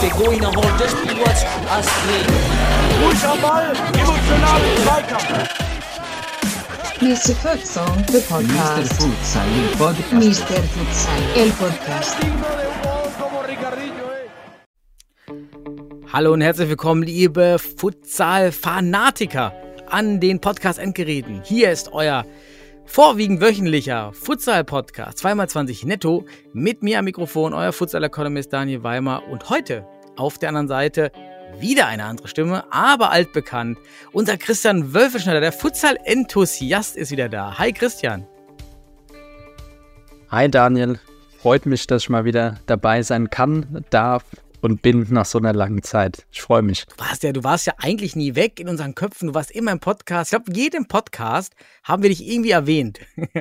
[0.00, 0.62] Pegou e não Ball,
[4.82, 5.58] Zweikampf.
[7.00, 7.34] Mr.
[7.36, 8.28] Futsal, the Mr.
[8.28, 8.94] podcast.
[8.94, 10.12] Futsal, el podcast.
[10.12, 10.62] Mr.
[10.74, 12.16] Futsal, el podcast.
[16.12, 19.52] Hallo und herzlich willkommen, liebe Futsal-Fanatiker
[19.90, 21.42] an den Podcast-Endgeräten.
[21.44, 22.24] Hier ist euer
[22.88, 29.86] vorwiegend wöchentlicher Futsal-Podcast, 2x20 netto, mit mir am Mikrofon, euer Futsal-Economist Daniel Weimer und heute
[30.16, 31.12] auf der anderen Seite
[31.60, 33.78] wieder eine andere Stimme, aber altbekannt.
[34.12, 37.58] Unser Christian Wölfeschneider, der Futsal-Enthusiast, ist wieder da.
[37.58, 38.26] Hi Christian.
[40.30, 40.98] Hi Daniel,
[41.40, 44.24] freut mich, dass ich mal wieder dabei sein kann, darf
[44.60, 46.26] und bin nach so einer langen Zeit.
[46.30, 46.86] Ich freue mich.
[46.86, 49.28] Du warst ja, du warst ja eigentlich nie weg in unseren Köpfen.
[49.28, 50.32] Du warst immer im Podcast.
[50.32, 53.00] Ich glaube, jedem Podcast haben wir dich irgendwie erwähnt.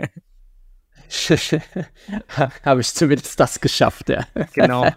[2.65, 4.27] Habe ich zumindest das geschafft, ja.
[4.53, 4.87] Genau.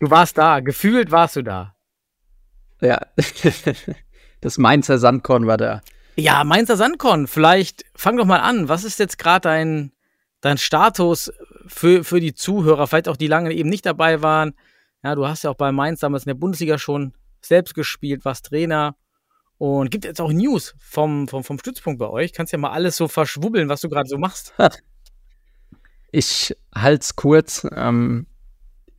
[0.00, 0.60] Du warst da.
[0.60, 1.74] Gefühlt warst du da.
[2.80, 3.00] Ja,
[4.40, 5.82] das Mainzer Sandkorn war da.
[6.16, 7.26] Ja, Mainzer Sandkorn.
[7.26, 8.68] Vielleicht fang doch mal an.
[8.68, 9.92] Was ist jetzt gerade dein,
[10.40, 11.32] dein Status
[11.66, 12.86] für, für die Zuhörer?
[12.86, 14.54] Vielleicht auch die lange eben nicht dabei waren.
[15.04, 18.46] Ja, du hast ja auch bei Mainz damals in der Bundesliga schon selbst gespielt, warst
[18.46, 18.96] Trainer.
[19.58, 22.32] Und gibt jetzt auch News vom, vom, vom Stützpunkt bei euch.
[22.32, 24.54] Kannst ja mal alles so verschwubbeln, was du gerade so machst.
[26.16, 27.66] Ich halte es kurz.
[27.74, 28.28] Ähm,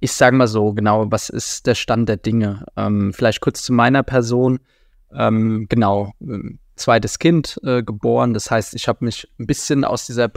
[0.02, 2.66] ich sage mal so, genau, was ist der Stand der Dinge?
[2.76, 4.60] Ähm, vielleicht kurz zu meiner Person.
[5.14, 8.34] Ähm, genau, ähm, zweites Kind äh, geboren.
[8.34, 10.28] Das heißt, ich habe mich ein bisschen aus dieser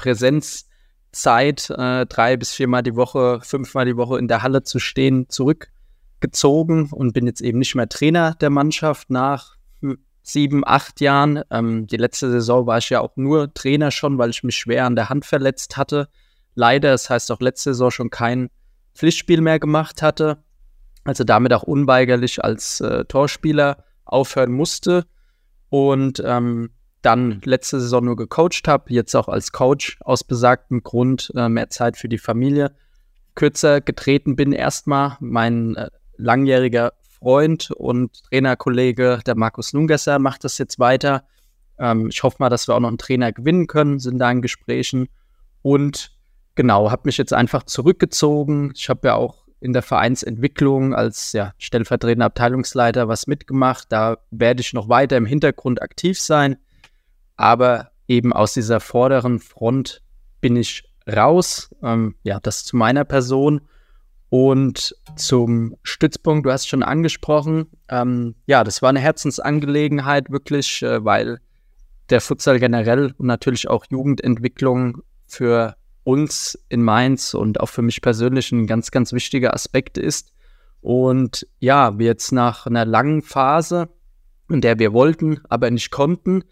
[1.11, 5.29] Präsenzzeit, äh, drei bis viermal die Woche, fünfmal die Woche in der Halle zu stehen,
[5.29, 9.57] zurückgezogen und bin jetzt eben nicht mehr Trainer der Mannschaft nach
[10.23, 11.43] sieben, acht Jahren.
[11.51, 14.85] Ähm, die letzte Saison war ich ja auch nur Trainer schon, weil ich mich schwer
[14.85, 16.09] an der Hand verletzt hatte.
[16.55, 18.51] Leider, das heißt auch letzte Saison schon kein
[18.95, 20.39] Pflichtspiel mehr gemacht hatte.
[21.05, 25.07] Also damit auch unweigerlich als äh, Torspieler aufhören musste
[25.71, 26.71] und ähm,
[27.03, 31.71] dann letzte Saison nur gecoacht habe, jetzt auch als Coach aus besagtem Grund äh, mehr
[31.71, 32.75] Zeit für die Familie
[33.35, 34.53] kürzer getreten bin.
[34.53, 41.25] Erstmal mein äh, langjähriger Freund und Trainerkollege, der Markus Nungesser, macht das jetzt weiter.
[41.79, 44.43] Ähm, ich hoffe mal, dass wir auch noch einen Trainer gewinnen können, sind da in
[44.43, 45.09] Gesprächen.
[45.63, 46.13] Und
[46.55, 48.73] genau, habe mich jetzt einfach zurückgezogen.
[48.75, 53.87] Ich habe ja auch in der Vereinsentwicklung als ja, stellvertretender Abteilungsleiter was mitgemacht.
[53.91, 56.57] Da werde ich noch weiter im Hintergrund aktiv sein.
[57.39, 60.03] Aber eben aus dieser vorderen Front
[60.43, 61.71] bin ich raus.
[61.83, 63.63] Ähm, ja, das zu meiner Person.
[64.29, 67.67] Und zum Stützpunkt, du hast schon angesprochen.
[67.89, 71.41] Ähm, ja, das war eine Herzensangelegenheit wirklich, äh, weil
[72.11, 78.03] der Futsal generell und natürlich auch Jugendentwicklung für uns in Mainz und auch für mich
[78.03, 80.33] persönlich ein ganz, ganz wichtiger Aspekt ist.
[80.81, 83.89] Und ja, wir jetzt nach einer langen Phase,
[84.51, 86.45] in der wir wollten, aber nicht konnten,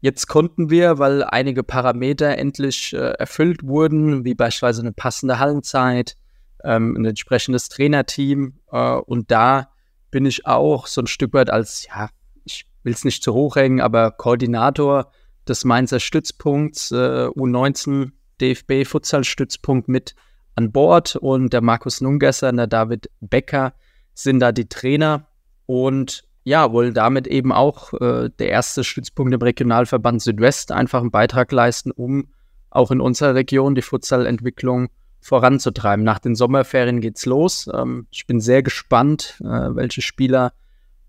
[0.00, 6.16] jetzt konnten wir, weil einige Parameter endlich äh, erfüllt wurden, wie beispielsweise eine passende Hallenzeit,
[6.64, 8.60] ähm, ein entsprechendes Trainerteam.
[8.70, 9.70] Äh, und da
[10.10, 12.08] bin ich auch so ein Stück weit als, ja,
[12.44, 15.10] ich will es nicht zu hoch hängen, aber Koordinator
[15.46, 20.14] des Mainzer Stützpunkts äh, U19 DFB-Futsal-Stützpunkt mit
[20.54, 23.74] an Bord und der Markus Nungesser und der David Becker
[24.14, 25.28] sind da die Trainer
[25.66, 31.10] und ja, wollen damit eben auch äh, der erste Stützpunkt im Regionalverband Südwest einfach einen
[31.10, 32.28] Beitrag leisten, um
[32.70, 34.88] auch in unserer Region die Futsalentwicklung
[35.20, 36.04] voranzutreiben.
[36.04, 37.68] Nach den Sommerferien geht's los.
[37.72, 40.54] Ähm, ich bin sehr gespannt, äh, welche Spieler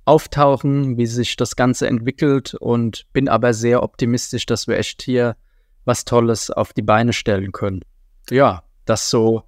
[0.04, 5.38] auftauchen, wie sich das Ganze entwickelt und bin aber sehr optimistisch, dass wir echt hier
[5.86, 7.82] was Tolles auf die Beine stellen können.
[8.30, 9.44] Ja, das so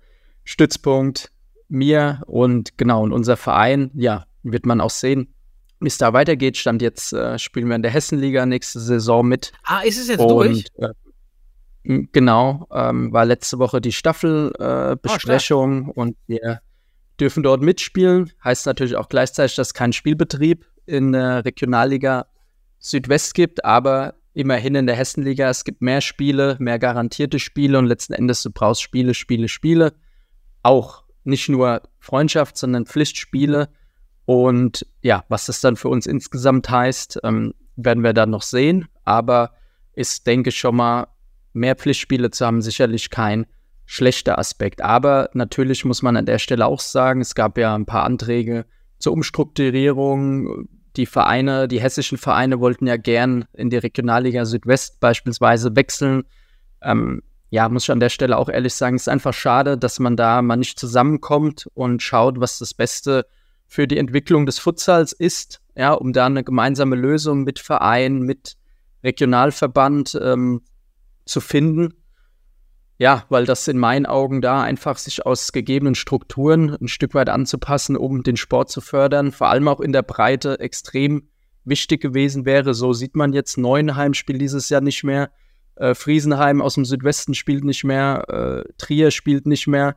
[0.46, 1.32] Stützpunkt
[1.68, 5.34] mir und genau und unser Verein, ja, wird man auch sehen,
[5.82, 6.58] wie es da weitergeht.
[6.58, 9.52] Stand jetzt äh, spielen wir in der Hessenliga nächste Saison mit.
[9.64, 10.66] Ah, ist es jetzt durch?
[10.76, 10.94] Und, äh,
[11.84, 16.62] m- genau, ähm, war letzte Woche die Staffelbesprechung äh, Besprechung und wir
[17.20, 18.32] dürfen dort mitspielen.
[18.44, 22.28] Heißt natürlich auch gleichzeitig, dass es keinen Spielbetrieb in der Regionalliga
[22.80, 27.86] Südwest gibt, aber immerhin in der Hessenliga, es gibt mehr Spiele, mehr garantierte Spiele und
[27.86, 29.94] letzten Endes du brauchst Spiele, Spiele, Spiele.
[30.64, 33.70] Auch nicht nur Freundschaft, sondern Pflichtspiele.
[34.32, 38.88] Und ja, was das dann für uns insgesamt heißt, ähm, werden wir dann noch sehen.
[39.04, 39.52] Aber
[39.94, 41.08] ist, denke ich, schon mal
[41.52, 43.46] mehr Pflichtspiele zu haben, sicherlich kein
[43.86, 44.82] schlechter Aspekt.
[44.82, 48.66] Aber natürlich muss man an der Stelle auch sagen, es gab ja ein paar Anträge
[49.00, 50.70] zur Umstrukturierung.
[50.96, 56.24] Die Vereine, die hessischen Vereine wollten ja gern in die Regionalliga Südwest beispielsweise wechseln.
[56.82, 60.00] Ähm, ja, muss ich an der Stelle auch ehrlich sagen, es ist einfach schade, dass
[60.00, 63.26] man da mal nicht zusammenkommt und schaut, was das Beste
[63.72, 68.58] für die Entwicklung des Futsals ist, ja, um da eine gemeinsame Lösung mit Verein, mit
[69.02, 70.64] Regionalverband ähm,
[71.24, 71.94] zu finden.
[72.98, 77.30] Ja, weil das in meinen Augen da einfach sich aus gegebenen Strukturen ein Stück weit
[77.30, 81.30] anzupassen, um den Sport zu fördern, vor allem auch in der Breite extrem
[81.64, 82.74] wichtig gewesen wäre.
[82.74, 85.32] So sieht man jetzt Neuenheim spielt dieses Jahr nicht mehr,
[85.76, 89.96] äh, Friesenheim aus dem Südwesten spielt nicht mehr, äh, Trier spielt nicht mehr.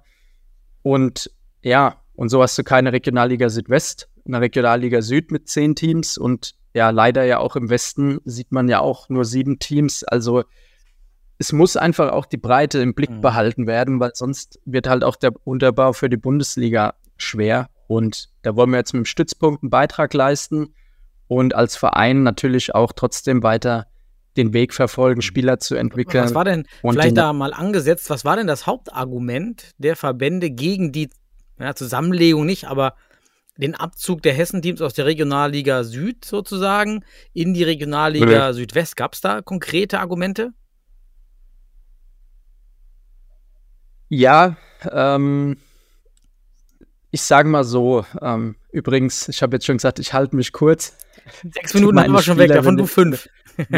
[0.82, 6.17] Und ja, und so hast du keine Regionalliga Südwest, eine Regionalliga Süd mit zehn Teams
[6.17, 10.03] und ja, leider ja auch im Westen sieht man ja auch nur sieben Teams.
[10.03, 10.43] Also
[11.39, 13.21] es muss einfach auch die Breite im Blick mhm.
[13.21, 17.69] behalten werden, weil sonst wird halt auch der Unterbau für die Bundesliga schwer.
[17.87, 20.75] Und da wollen wir jetzt mit dem Stützpunkt einen Beitrag leisten
[21.29, 23.87] und als Verein natürlich auch trotzdem weiter
[24.37, 26.25] den Weg verfolgen, Spieler zu entwickeln.
[26.25, 30.91] Was war denn, vielleicht da mal angesetzt, was war denn das Hauptargument der Verbände gegen
[30.91, 31.09] die
[31.59, 32.95] ja, Zusammenlegung nicht, aber
[33.56, 38.55] den Abzug der Hessenteams aus der Regionalliga Süd sozusagen in die Regionalliga nee.
[38.55, 38.97] Südwest?
[38.97, 40.53] Gab es da konkrete Argumente?
[44.09, 44.56] Ja,
[44.91, 45.56] ähm,
[47.11, 50.97] ich sage mal so, ähm, übrigens, ich habe jetzt schon gesagt, ich halte mich kurz.
[51.53, 53.29] Sechs Minuten haben wir schon weg, davon du fünf.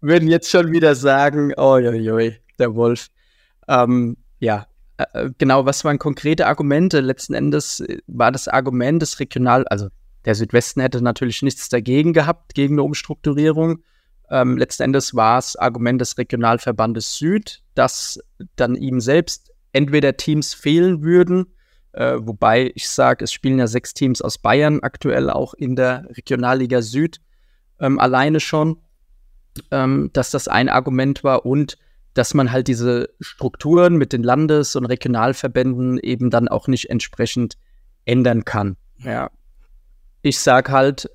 [0.00, 3.08] würden jetzt schon wieder sagen, oh, der Wolf.
[3.68, 4.66] Ähm, ja,
[4.98, 7.00] äh, äh, genau, was waren konkrete Argumente?
[7.00, 9.88] Letzten Endes äh, war das Argument des Regional, also
[10.24, 13.82] der Südwesten hätte natürlich nichts dagegen gehabt, gegen eine Umstrukturierung.
[14.28, 18.18] Ähm, letzten Endes war es Argument des Regionalverbandes Süd, dass
[18.56, 21.46] dann ihm selbst entweder Teams fehlen würden,
[21.92, 26.08] äh, wobei ich sage, es spielen ja sechs Teams aus Bayern aktuell auch in der
[26.10, 27.20] Regionalliga Süd
[27.78, 28.78] ähm, alleine schon,
[29.70, 31.78] ähm, dass das ein Argument war und
[32.16, 37.58] dass man halt diese Strukturen mit den Landes- und Regionalverbänden eben dann auch nicht entsprechend
[38.06, 38.76] ändern kann.
[39.04, 39.30] Ja.
[40.22, 41.10] Ich sage halt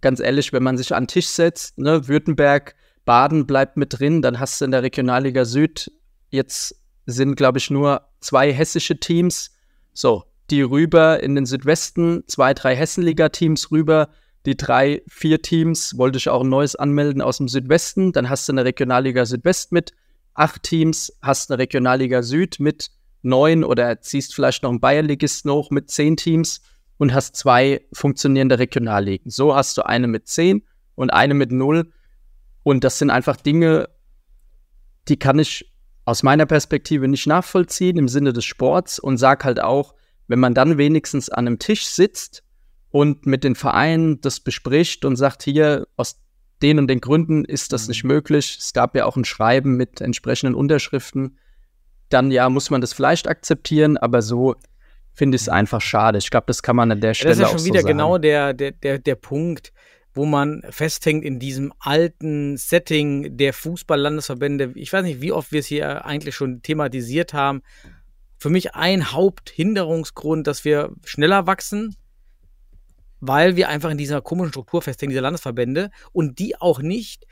[0.00, 4.22] ganz ehrlich, wenn man sich an den Tisch setzt, ne, Württemberg, Baden bleibt mit drin,
[4.22, 5.90] dann hast du in der Regionalliga Süd
[6.30, 9.50] jetzt sind, glaube ich, nur zwei hessische Teams.
[9.92, 14.10] So, die rüber in den Südwesten, zwei, drei Hessenliga-Teams rüber,
[14.46, 18.12] die drei, vier Teams, wollte ich auch ein neues anmelden aus dem Südwesten.
[18.12, 19.92] Dann hast du eine Regionalliga Südwest mit
[20.34, 22.90] acht Teams, hast eine Regionalliga Süd mit
[23.22, 26.60] neun oder ziehst vielleicht noch einen Bayernligisten hoch mit zehn Teams
[26.98, 29.30] und hast zwei funktionierende Regionalligen.
[29.30, 30.62] So hast du eine mit zehn
[30.94, 31.92] und eine mit null.
[32.62, 33.88] Und das sind einfach Dinge,
[35.08, 35.72] die kann ich
[36.04, 39.94] aus meiner Perspektive nicht nachvollziehen im Sinne des Sports und sag halt auch,
[40.28, 42.42] wenn man dann wenigstens an einem Tisch sitzt
[42.90, 46.23] und mit den Vereinen das bespricht und sagt, hier aus
[46.64, 48.08] den und den Gründen ist das nicht mhm.
[48.08, 48.56] möglich.
[48.58, 51.38] Es gab ja auch ein Schreiben mit entsprechenden Unterschriften.
[52.08, 54.56] Dann ja, muss man das vielleicht akzeptieren, aber so
[55.12, 56.18] finde ich es einfach schade.
[56.18, 57.86] Ich glaube, das kann man an der Stelle auch Das ist ja schon wieder so
[57.86, 59.72] genau der, der, der, der Punkt,
[60.14, 64.72] wo man festhängt in diesem alten Setting der Fußball-Landesverbände.
[64.74, 67.62] Ich weiß nicht, wie oft wir es hier eigentlich schon thematisiert haben.
[68.38, 71.94] Für mich ein Haupthinderungsgrund, dass wir schneller wachsen,
[73.26, 77.24] weil wir einfach in dieser komischen Struktur festhängen, dieser Landesverbände und die auch nicht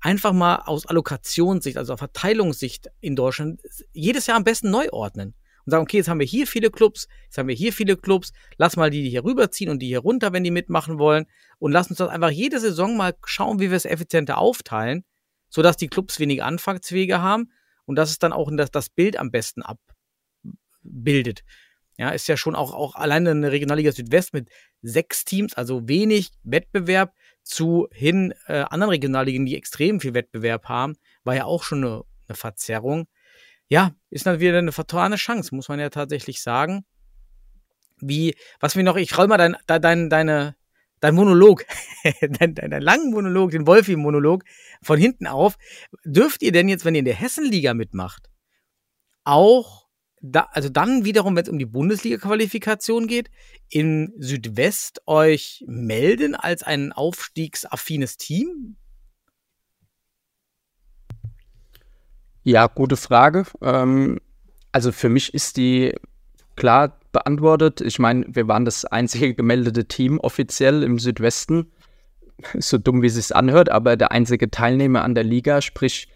[0.00, 3.60] einfach mal aus Allokationssicht, also aus Verteilungssicht in Deutschland
[3.92, 5.34] jedes Jahr am besten neu ordnen
[5.64, 8.32] und sagen, okay, jetzt haben wir hier viele Clubs, jetzt haben wir hier viele Clubs,
[8.56, 11.26] lass mal die hier rüberziehen und die hier runter, wenn die mitmachen wollen
[11.58, 15.04] und lass uns das einfach jede Saison mal schauen, wie wir es effizienter aufteilen,
[15.48, 17.52] sodass die Clubs weniger Anfangswege haben
[17.84, 21.42] und dass es dann auch das, das Bild am besten abbildet.
[21.98, 24.48] Ja, ist ja schon auch, auch alleine eine Regionalliga Südwest mit
[24.80, 30.96] sechs Teams, also wenig Wettbewerb zu hin äh, anderen Regionalligen, die extrem viel Wettbewerb haben,
[31.24, 33.06] war ja auch schon eine, eine Verzerrung.
[33.68, 36.84] Ja, ist dann wieder eine vertane Chance, muss man ja tatsächlich sagen.
[38.00, 40.56] Wie, was mir noch, ich roll mal dein, dein, deine,
[41.00, 41.64] dein Monolog,
[42.20, 44.44] dein, dein, dein langen Monolog, den Wolfi-Monolog
[44.82, 45.56] von hinten auf.
[46.04, 48.28] Dürft ihr denn jetzt, wenn ihr in der Hessenliga mitmacht,
[49.24, 49.81] auch
[50.22, 53.30] da, also dann wiederum, wenn es um die Bundesliga-Qualifikation geht,
[53.68, 58.76] in Südwest euch melden als ein aufstiegsaffines Team?
[62.44, 63.44] Ja, gute Frage.
[63.60, 64.20] Ähm,
[64.70, 65.94] also für mich ist die
[66.56, 67.80] klar beantwortet.
[67.80, 71.72] Ich meine, wir waren das einzige gemeldete Team offiziell im Südwesten.
[72.58, 76.08] So dumm, wie es sich anhört, aber der einzige Teilnehmer an der Liga, sprich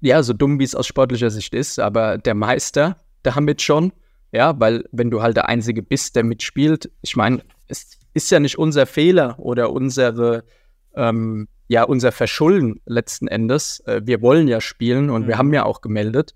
[0.00, 3.92] ja, so dumm wie es aus sportlicher Sicht ist, aber der Meister damit schon,
[4.32, 8.40] ja, weil wenn du halt der Einzige bist, der mitspielt, ich meine, es ist ja
[8.40, 10.44] nicht unser Fehler oder unsere,
[10.94, 13.80] ähm, ja unser Verschulden letzten Endes.
[13.80, 15.28] Äh, wir wollen ja spielen und Mhm.
[15.28, 16.34] wir haben ja auch gemeldet.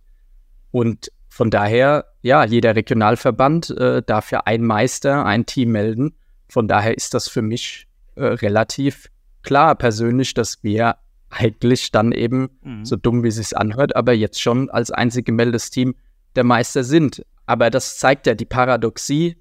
[0.72, 6.16] Und von daher, ja, jeder Regionalverband äh, darf ja ein Meister, ein Team melden.
[6.48, 7.86] Von daher ist das für mich
[8.16, 9.08] äh, relativ
[9.42, 10.96] klar persönlich, dass wir
[11.30, 12.84] eigentlich dann eben, Mhm.
[12.84, 15.94] so dumm wie es sich anhört, aber jetzt schon als einzig gemeldetes Team
[16.36, 17.24] der Meister sind.
[17.46, 19.36] Aber das zeigt ja die Paradoxie.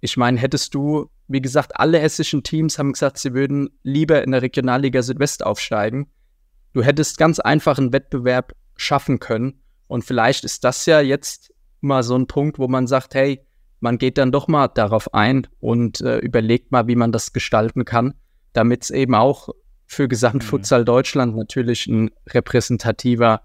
[0.00, 4.32] Ich meine, hättest du, wie gesagt, alle hessischen Teams haben gesagt, sie würden lieber in
[4.32, 6.10] der Regionalliga Südwest aufsteigen.
[6.72, 9.62] Du hättest ganz einfach einen Wettbewerb schaffen können.
[9.86, 13.40] Und vielleicht ist das ja jetzt mal so ein Punkt, wo man sagt, hey,
[13.80, 17.84] man geht dann doch mal darauf ein und äh, überlegt mal, wie man das gestalten
[17.84, 18.14] kann,
[18.52, 19.50] damit es eben auch
[19.86, 23.42] für Gesamtfutsal Deutschland natürlich ein repräsentativer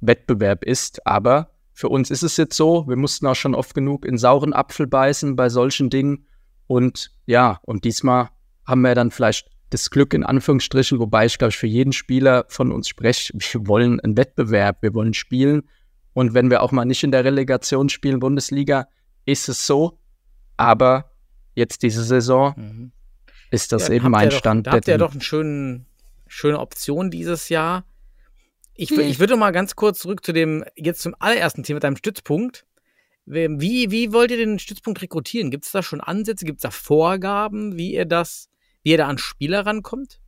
[0.00, 1.06] Wettbewerb ist.
[1.06, 4.52] Aber für uns ist es jetzt so, wir mussten auch schon oft genug in sauren
[4.52, 6.26] Apfel beißen bei solchen Dingen.
[6.66, 8.30] Und ja, und diesmal
[8.66, 12.46] haben wir dann vielleicht das Glück in Anführungsstrichen, wobei ich glaube ich für jeden Spieler
[12.48, 15.62] von uns spreche, wir wollen einen Wettbewerb, wir wollen spielen.
[16.14, 18.88] Und wenn wir auch mal nicht in der Relegation spielen, Bundesliga,
[19.24, 20.00] ist es so.
[20.56, 21.12] Aber
[21.54, 22.92] jetzt diese Saison Mhm.
[23.50, 24.66] Ist das Ja, eben mein doch, Stand.
[24.66, 25.84] Da habt der ihr doch eine schöne,
[26.26, 27.84] schöne Option dieses Jahr.
[28.74, 29.00] Ich, Hm.
[29.00, 32.64] ich würde mal ganz kurz zurück zu dem, jetzt zum allerersten Thema, deinem Stützpunkt.
[33.26, 35.50] Wie, wie wollt ihr den Stützpunkt rekrutieren?
[35.50, 36.46] Gibt es da schon Ansätze?
[36.46, 38.48] Gibt es da Vorgaben, wie ihr das,
[38.82, 40.20] wie ihr da an Spieler rankommt?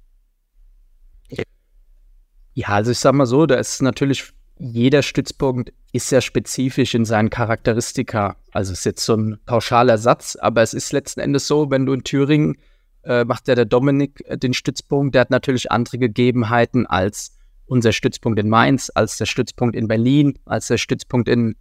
[2.53, 7.05] Ja, also ich sag mal so, da ist natürlich jeder Stützpunkt ist sehr spezifisch in
[7.07, 8.37] seinen Charakteristika.
[8.53, 11.95] Also ist jetzt so ein pauschaler Satz, aber es ist letzten Endes so, wenn du
[11.95, 12.57] in Thüringen
[13.05, 17.93] äh, macht ja der Dominik äh, den Stützpunkt, der hat natürlich andere Gegebenheiten als unser
[17.93, 21.55] Stützpunkt in Mainz, als der Stützpunkt in Berlin, als der Stützpunkt in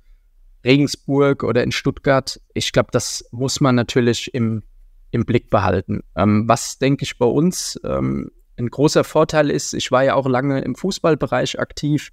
[0.66, 2.42] Regensburg oder in Stuttgart.
[2.54, 4.64] Ich glaube, das muss man natürlich im,
[5.12, 6.02] im Blick behalten.
[6.16, 10.28] Ähm, was, denke ich, bei uns ähm, ein großer Vorteil ist, ich war ja auch
[10.28, 12.12] lange im Fußballbereich aktiv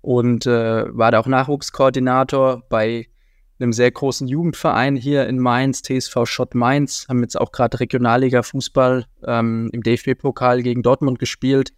[0.00, 3.08] und äh, war da auch Nachwuchskoordinator bei
[3.60, 8.42] einem sehr großen Jugendverein hier in Mainz, TSV Schott Mainz, haben jetzt auch gerade Regionalliga
[8.42, 11.72] Fußball ähm, im DFB-Pokal gegen Dortmund gespielt.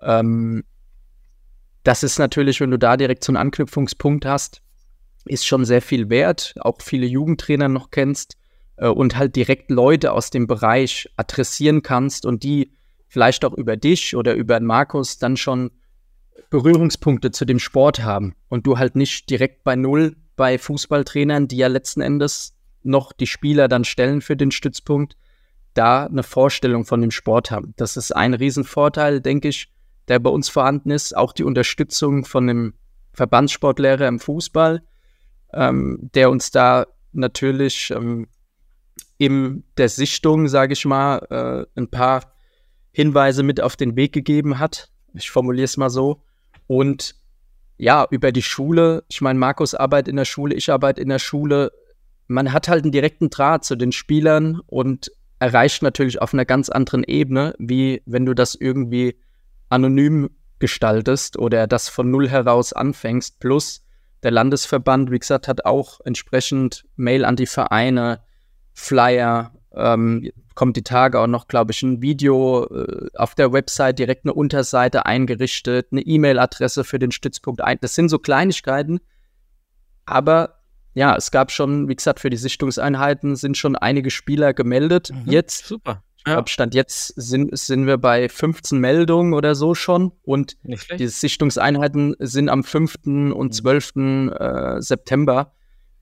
[0.00, 0.64] Ähm,
[1.82, 4.62] das ist natürlich, wenn du da direkt so einen Anknüpfungspunkt hast,
[5.24, 8.36] ist schon sehr viel wert, auch viele Jugendtrainer noch kennst
[8.76, 12.72] äh, und halt direkt Leute aus dem Bereich adressieren kannst und die
[13.08, 15.70] vielleicht auch über dich oder über Markus dann schon
[16.50, 21.56] Berührungspunkte zu dem Sport haben und du halt nicht direkt bei Null bei Fußballtrainern, die
[21.56, 25.16] ja letzten Endes noch die Spieler dann stellen für den Stützpunkt,
[25.74, 27.74] da eine Vorstellung von dem Sport haben.
[27.76, 29.72] Das ist ein Riesenvorteil, denke ich,
[30.08, 31.16] der bei uns vorhanden ist.
[31.16, 32.74] Auch die Unterstützung von dem
[33.12, 34.82] Verbandssportlehrer im Fußball,
[35.52, 38.28] ähm, der uns da natürlich ähm,
[39.18, 42.32] in der Sichtung, sage ich mal, äh, ein paar
[42.92, 44.90] Hinweise mit auf den Weg gegeben hat.
[45.14, 46.22] Ich formuliere es mal so.
[46.66, 47.14] Und
[47.78, 51.18] ja, über die Schule, ich meine, Markus arbeitet in der Schule, ich arbeite in der
[51.18, 51.72] Schule.
[52.26, 56.70] Man hat halt einen direkten Draht zu den Spielern und erreicht natürlich auf einer ganz
[56.70, 59.20] anderen Ebene, wie wenn du das irgendwie
[59.68, 63.40] anonym gestaltest oder das von null heraus anfängst.
[63.40, 63.84] Plus
[64.22, 68.22] der Landesverband, wie gesagt, hat auch entsprechend Mail an die Vereine,
[68.72, 74.00] Flyer, ähm, kommt die Tage auch noch, glaube ich, ein Video äh, auf der Website,
[74.00, 77.78] direkt eine Unterseite eingerichtet, eine E-Mail-Adresse für den Stützpunkt ein.
[77.80, 78.98] Das sind so Kleinigkeiten,
[80.06, 80.56] aber
[80.94, 85.12] ja, es gab schon, wie gesagt, für die Sichtungseinheiten sind schon einige Spieler gemeldet.
[85.12, 85.30] Mhm.
[85.30, 86.02] Jetzt, Super.
[86.24, 90.56] glaube, Stand jetzt sind, sind wir bei 15 Meldungen oder so schon und
[90.98, 93.34] die Sichtungseinheiten sind am 5.
[93.34, 94.30] und 12.
[94.30, 95.52] Äh, September.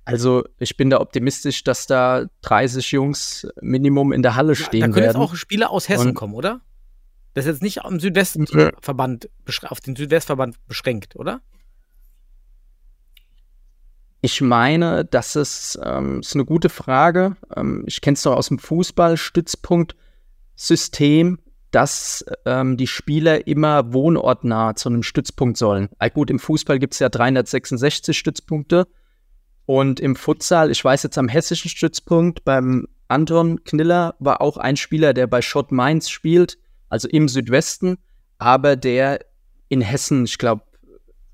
[0.06, 4.80] Also ich bin da optimistisch, dass da 30 Jungs Minimum in der Halle Da stehen
[4.92, 5.22] können jetzt werden.
[5.22, 6.60] auch Spieler aus Hessen Und- kommen, oder?
[7.32, 9.28] Das ist jetzt nicht am Südwestverband,
[9.62, 11.40] auf den Südwestverband beschränkt, oder?
[14.20, 17.36] Ich meine, das ist, ähm, ist eine gute Frage.
[17.56, 21.38] Ähm, ich kenne es noch aus dem Fußball-Stützpunkt-System,
[21.70, 25.88] dass ähm, die Spieler immer wohnortnah zu einem Stützpunkt sollen.
[25.98, 28.86] Ah, gut, im Fußball gibt es ja 366 Stützpunkte.
[29.66, 34.76] Und im Futsal, ich weiß jetzt am hessischen Stützpunkt, beim Anton Kniller war auch ein
[34.76, 37.98] Spieler, der bei Schott Mainz spielt, also im Südwesten,
[38.38, 39.20] aber der
[39.68, 40.64] in Hessen, ich glaube,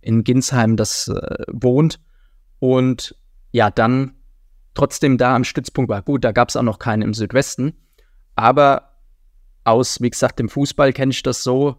[0.00, 2.00] in Ginsheim das äh, wohnt
[2.58, 3.16] und
[3.52, 4.14] ja, dann
[4.74, 6.02] trotzdem da am Stützpunkt war.
[6.02, 7.74] Gut, da gab es auch noch keinen im Südwesten,
[8.36, 8.96] aber
[9.64, 11.76] aus, wie gesagt, dem Fußball kenne ich das so,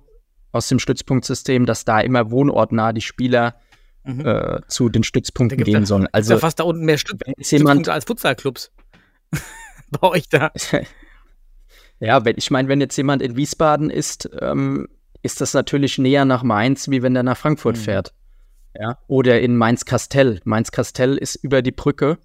[0.51, 3.55] aus dem Stützpunktsystem, dass da immer wohnortnah die Spieler
[4.03, 4.25] Mhm.
[4.25, 6.07] äh, zu den Da Stützpunkten gehen ja- sollen.
[6.11, 8.71] Also fast da unten mehr Stütz Stützpunkte als Futsalclubs.
[9.91, 10.51] Bei euch da.
[11.99, 14.87] ja, wenn, ich meine, wenn jetzt jemand in Wiesbaden ist, ähm,
[15.21, 17.81] ist das natürlich näher nach Mainz, wie wenn der nach Frankfurt Mhm.
[17.81, 18.13] fährt.
[18.79, 20.39] Ja, oder in Mainz-Kastell.
[20.45, 22.17] Mainz-Kastell ist über die Brücke.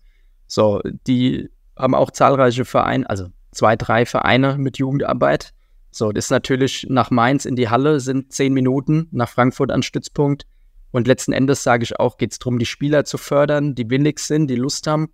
[0.46, 5.52] So, die haben auch zahlreiche Vereine, also zwei, drei Vereine mit Jugendarbeit.
[5.90, 9.82] So, das ist natürlich nach Mainz in die Halle sind zehn Minuten, nach Frankfurt an
[9.82, 10.46] Stützpunkt.
[10.90, 14.18] Und letzten Endes sage ich auch, geht es darum, die Spieler zu fördern, die willig
[14.18, 15.08] sind, die Lust haben.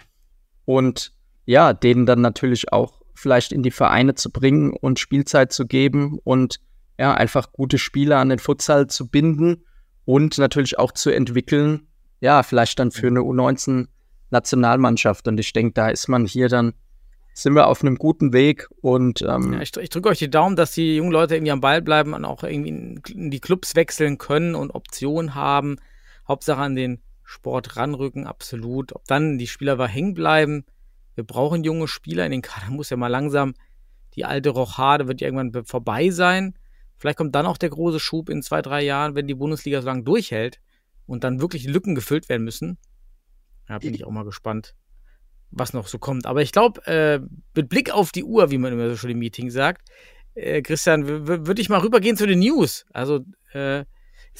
[0.64, 1.12] Und
[1.44, 6.18] ja, denen dann natürlich auch vielleicht in die Vereine zu bringen und Spielzeit zu geben
[6.24, 6.60] und
[6.98, 9.64] ja, einfach gute Spieler an den Futsal zu binden
[10.04, 11.88] und natürlich auch zu entwickeln,
[12.20, 15.26] ja, vielleicht dann für eine U19-Nationalmannschaft.
[15.26, 16.74] Und ich denke, da ist man hier dann,
[17.34, 20.56] sind wir auf einem guten Weg und ähm, Ja, ich, ich drücke euch die Daumen,
[20.56, 23.74] dass die jungen Leute irgendwie am Ball bleiben und auch irgendwie in, in die Clubs
[23.74, 25.76] wechseln können und Optionen haben.
[26.28, 28.94] Hauptsache an den Sport ranrücken, absolut.
[28.94, 30.64] Ob dann die Spieler war hängen bleiben.
[31.14, 32.70] Wir brauchen junge Spieler in den Kader.
[32.70, 33.54] Muss ja mal langsam
[34.14, 36.54] die alte Rochade wird ja irgendwann be- vorbei sein.
[36.98, 39.86] Vielleicht kommt dann auch der große Schub in zwei, drei Jahren, wenn die Bundesliga so
[39.86, 40.60] lange durchhält
[41.06, 42.78] und dann wirklich Lücken gefüllt werden müssen.
[43.68, 44.74] Ja, bin ich auch mal gespannt,
[45.52, 46.26] was noch so kommt.
[46.26, 47.20] Aber ich glaube, äh,
[47.54, 49.88] mit Blick auf die Uhr, wie man immer so schön im Meeting sagt,
[50.34, 52.86] äh, Christian, würde ich mal rübergehen zu den News.
[52.92, 53.20] Also,
[53.52, 53.84] äh,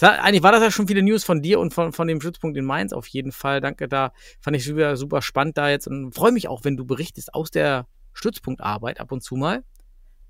[0.01, 2.65] eigentlich war das ja schon viele News von dir und von, von dem Stützpunkt in
[2.65, 3.61] Mainz auf jeden Fall.
[3.61, 6.87] Danke, da fand ich super, super spannend da jetzt und freue mich auch, wenn du
[6.87, 9.63] berichtest aus der Stützpunktarbeit ab und zu mal.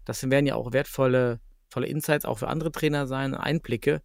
[0.04, 1.40] Das werden ja auch wertvolle
[1.72, 4.02] tolle Insights auch für andere Trainer sein, Einblicke,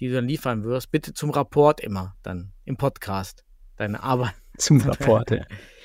[0.00, 0.90] die du dann liefern wirst.
[0.90, 3.44] Bitte zum Rapport immer dann im Podcast
[3.76, 4.34] deine Arbeit.
[4.58, 5.30] zum Rapport.
[5.30, 5.44] ja.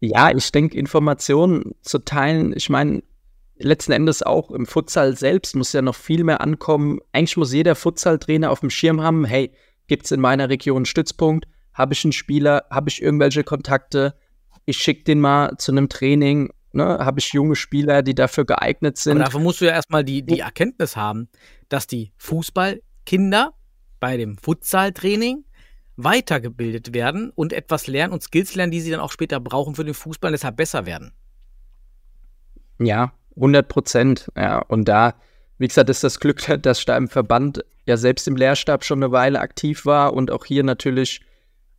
[0.00, 3.02] Ja, ich denke, Informationen zu teilen, ich meine,
[3.58, 7.00] letzten Endes auch im Futsal selbst muss ja noch viel mehr ankommen.
[7.12, 9.52] Eigentlich muss jeder Futsal-Trainer auf dem Schirm haben, hey,
[9.86, 11.46] gibt es in meiner Region einen Stützpunkt?
[11.74, 12.64] Habe ich einen Spieler?
[12.70, 14.14] Habe ich irgendwelche Kontakte?
[14.64, 16.50] Ich schicke den mal zu einem Training.
[16.72, 16.84] Ne?
[16.84, 19.18] Habe ich junge Spieler, die dafür geeignet Aber sind?
[19.18, 21.28] dafür musst du ja erstmal die, die Erkenntnis haben,
[21.68, 23.52] dass die Fußballkinder
[23.98, 25.44] bei dem Futsal-Training
[26.04, 29.84] weitergebildet werden und etwas lernen und Skills lernen, die sie dann auch später brauchen für
[29.84, 31.12] den Fußball und deshalb besser werden.
[32.78, 34.30] Ja, 100 Prozent.
[34.36, 35.14] Ja, und da,
[35.58, 39.12] wie gesagt, ist das Glück, dass da im Verband ja selbst im Lehrstab schon eine
[39.12, 41.20] Weile aktiv war und auch hier natürlich,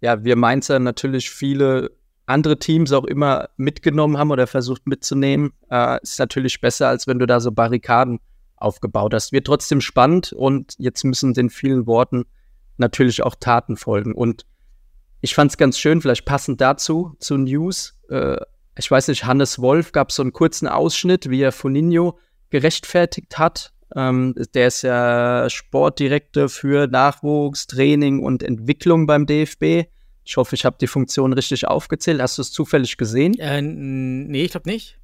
[0.02, 1.92] ja, wir Mainzer natürlich viele
[2.26, 5.54] andere Teams auch immer mitgenommen haben oder versucht mitzunehmen.
[5.70, 8.20] Äh, ist natürlich besser, als wenn du da so Barrikaden
[8.56, 9.32] aufgebaut hast.
[9.32, 12.26] Wird trotzdem spannend und jetzt müssen den vielen Worten
[12.82, 14.14] natürlich auch Taten folgen.
[14.14, 14.46] Und
[15.22, 17.98] ich fand es ganz schön, vielleicht passend dazu, zu News.
[18.10, 18.38] Äh,
[18.78, 22.18] ich weiß nicht, Hannes Wolf gab so einen kurzen Ausschnitt, wie er Foninho
[22.50, 23.72] gerechtfertigt hat.
[23.96, 29.90] Ähm, der ist ja Sportdirektor für Nachwuchs, Training und Entwicklung beim DFB.
[30.24, 32.22] Ich hoffe, ich habe die Funktion richtig aufgezählt.
[32.22, 33.38] Hast du es zufällig gesehen?
[33.40, 34.98] Äh, nee, ich glaube nicht.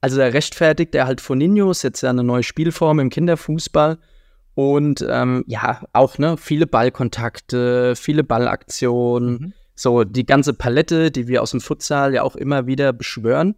[0.00, 3.98] Also er rechtfertigt er halt Foninho, ist jetzt ja eine neue Spielform im Kinderfußball.
[4.58, 9.52] Und ähm, ja, auch ne, viele Ballkontakte, viele Ballaktionen, Mhm.
[9.76, 13.54] so die ganze Palette, die wir aus dem Futsal ja auch immer wieder beschwören.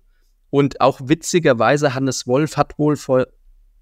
[0.51, 3.27] Und auch witzigerweise, Hannes Wolf hat wohl vor,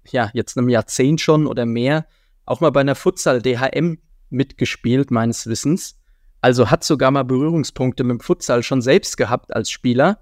[0.09, 2.05] ja, jetzt einem Jahrzehnt schon oder mehr,
[2.45, 3.97] auch mal bei einer Futsal-DHM
[4.29, 5.99] mitgespielt, meines Wissens.
[6.39, 10.19] Also hat sogar mal Berührungspunkte mit dem Futsal schon selbst gehabt als Spieler.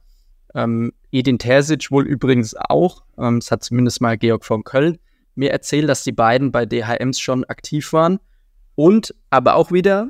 [0.55, 3.03] Ähm, Edin Terzic wohl übrigens auch.
[3.19, 4.97] Ähm, das hat zumindest mal Georg von Köln
[5.37, 8.19] mir erzählt, dass die beiden bei DHMs schon aktiv waren.
[8.75, 10.09] Und aber auch wieder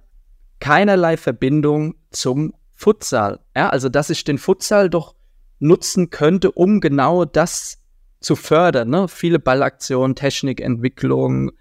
[0.60, 3.40] keinerlei Verbindung zum Futsal.
[3.56, 5.16] Ja, also, dass ich den Futsal doch
[5.60, 7.80] nutzen könnte, um genau das
[8.20, 8.90] zu fördern.
[8.90, 9.08] Ne?
[9.08, 11.52] Viele Ballaktionen, Technikentwicklung,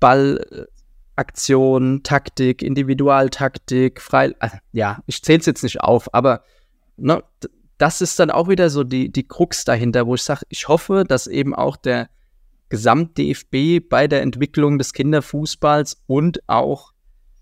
[0.00, 4.34] Ballaktion, Taktik, Individualtaktik, frei.
[4.40, 6.42] äh, ja, ich zähle es jetzt nicht auf, aber
[6.96, 7.22] ne,
[7.78, 11.04] das ist dann auch wieder so die, die Krux dahinter, wo ich sage, ich hoffe,
[11.06, 12.08] dass eben auch der
[12.68, 16.92] Gesamt-DFB bei der Entwicklung des Kinderfußballs und auch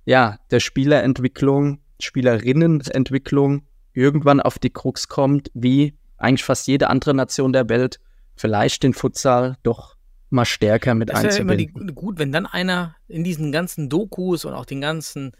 [0.04, 7.52] ja, der Spielerentwicklung, Spielerinnenentwicklung irgendwann auf die Krux kommt, wie eigentlich fast jede andere Nation
[7.52, 8.00] der Welt
[8.36, 9.96] vielleicht den Futsal doch
[10.30, 11.94] mal stärker mit Das ist ja immer die, einzubinden.
[11.94, 15.32] gut, wenn dann einer in diesen ganzen Dokus und auch den ganzen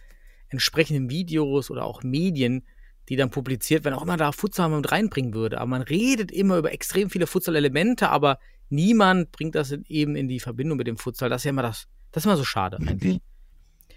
[0.49, 2.64] entsprechenden Videos oder auch Medien,
[3.09, 5.59] die dann publiziert werden, auch immer da Futsal mit reinbringen würde.
[5.59, 10.40] Aber man redet immer über extrem viele Futsal-Elemente, aber niemand bringt das eben in die
[10.40, 11.31] Verbindung mit dem Futsal.
[11.31, 13.20] Das ist ja immer das, das ist immer so schade eigentlich.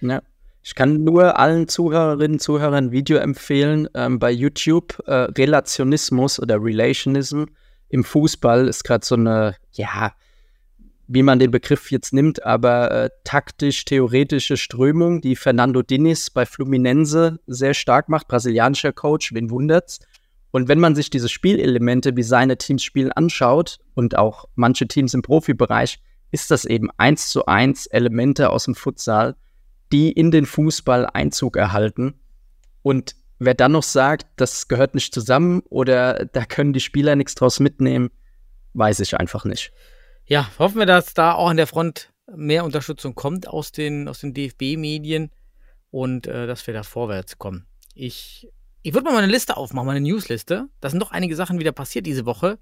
[0.01, 0.21] Ja.
[0.63, 4.97] Ich kann nur allen Zuhörerinnen und Zuhörern ein Video empfehlen ähm, bei YouTube.
[5.05, 7.45] Äh, Relationismus oder Relationism
[7.89, 10.13] im Fußball ist gerade so eine, ja,
[11.07, 17.39] wie man den Begriff jetzt nimmt, aber äh, taktisch-theoretische Strömung, die Fernando Diniz bei Fluminense
[17.47, 19.99] sehr stark macht, brasilianischer Coach, wen wundert's.
[20.51, 25.13] Und wenn man sich diese Spielelemente, wie seine Teams spielen, anschaut und auch manche Teams
[25.13, 25.99] im Profibereich,
[26.31, 29.35] ist das eben eins zu eins Elemente aus dem Futsal,
[29.91, 32.19] die in den Fußball Einzug erhalten.
[32.81, 37.35] Und wer dann noch sagt, das gehört nicht zusammen oder da können die Spieler nichts
[37.35, 38.09] draus mitnehmen,
[38.73, 39.71] weiß ich einfach nicht.
[40.25, 44.19] Ja, hoffen wir, dass da auch an der Front mehr Unterstützung kommt aus den, aus
[44.19, 45.31] den DFB-Medien
[45.89, 47.65] und äh, dass wir da vorwärts kommen.
[47.95, 48.47] Ich,
[48.81, 50.69] ich würde mal meine Liste aufmachen, meine Newsliste.
[50.79, 52.59] Da sind doch einige Sachen wieder passiert diese Woche.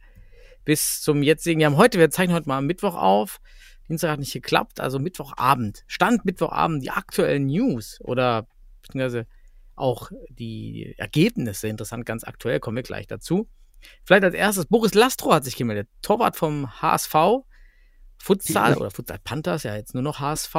[0.65, 3.39] Bis zum jetzigen, ja, heute, wir zeichnen heute mal Mittwoch auf.
[3.87, 5.83] Dienstag hat nicht geklappt, also Mittwochabend.
[5.87, 8.47] Stand Mittwochabend die aktuellen News oder
[8.81, 9.27] beziehungsweise
[9.75, 13.47] auch die Ergebnisse, interessant, ganz aktuell, kommen wir gleich dazu.
[14.03, 17.45] Vielleicht als erstes, Boris Lastro hat sich gemeldet, Torwart vom HSV,
[18.17, 20.55] Futsal oder Futsal Panthers, ja jetzt nur noch HSV.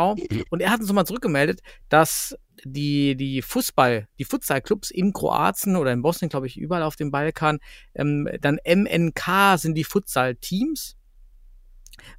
[0.50, 5.92] Und er hat uns nochmal zurückgemeldet, dass die, die Fußball, die Futsal-Clubs in Kroatien oder
[5.92, 7.58] in Bosnien, glaube ich, überall auf dem Balkan,
[7.94, 10.96] ähm, dann MNK sind die Futsal-Teams.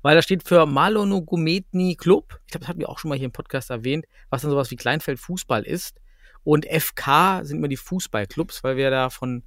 [0.02, 2.40] Weil da steht für Malonogometni Club.
[2.46, 4.72] Ich glaube, das hatten wir auch schon mal hier im Podcast erwähnt, was dann sowas
[4.72, 6.02] wie Kleinfeld Fußball ist.
[6.44, 9.44] Und FK sind immer die Fußballclubs, weil wir da von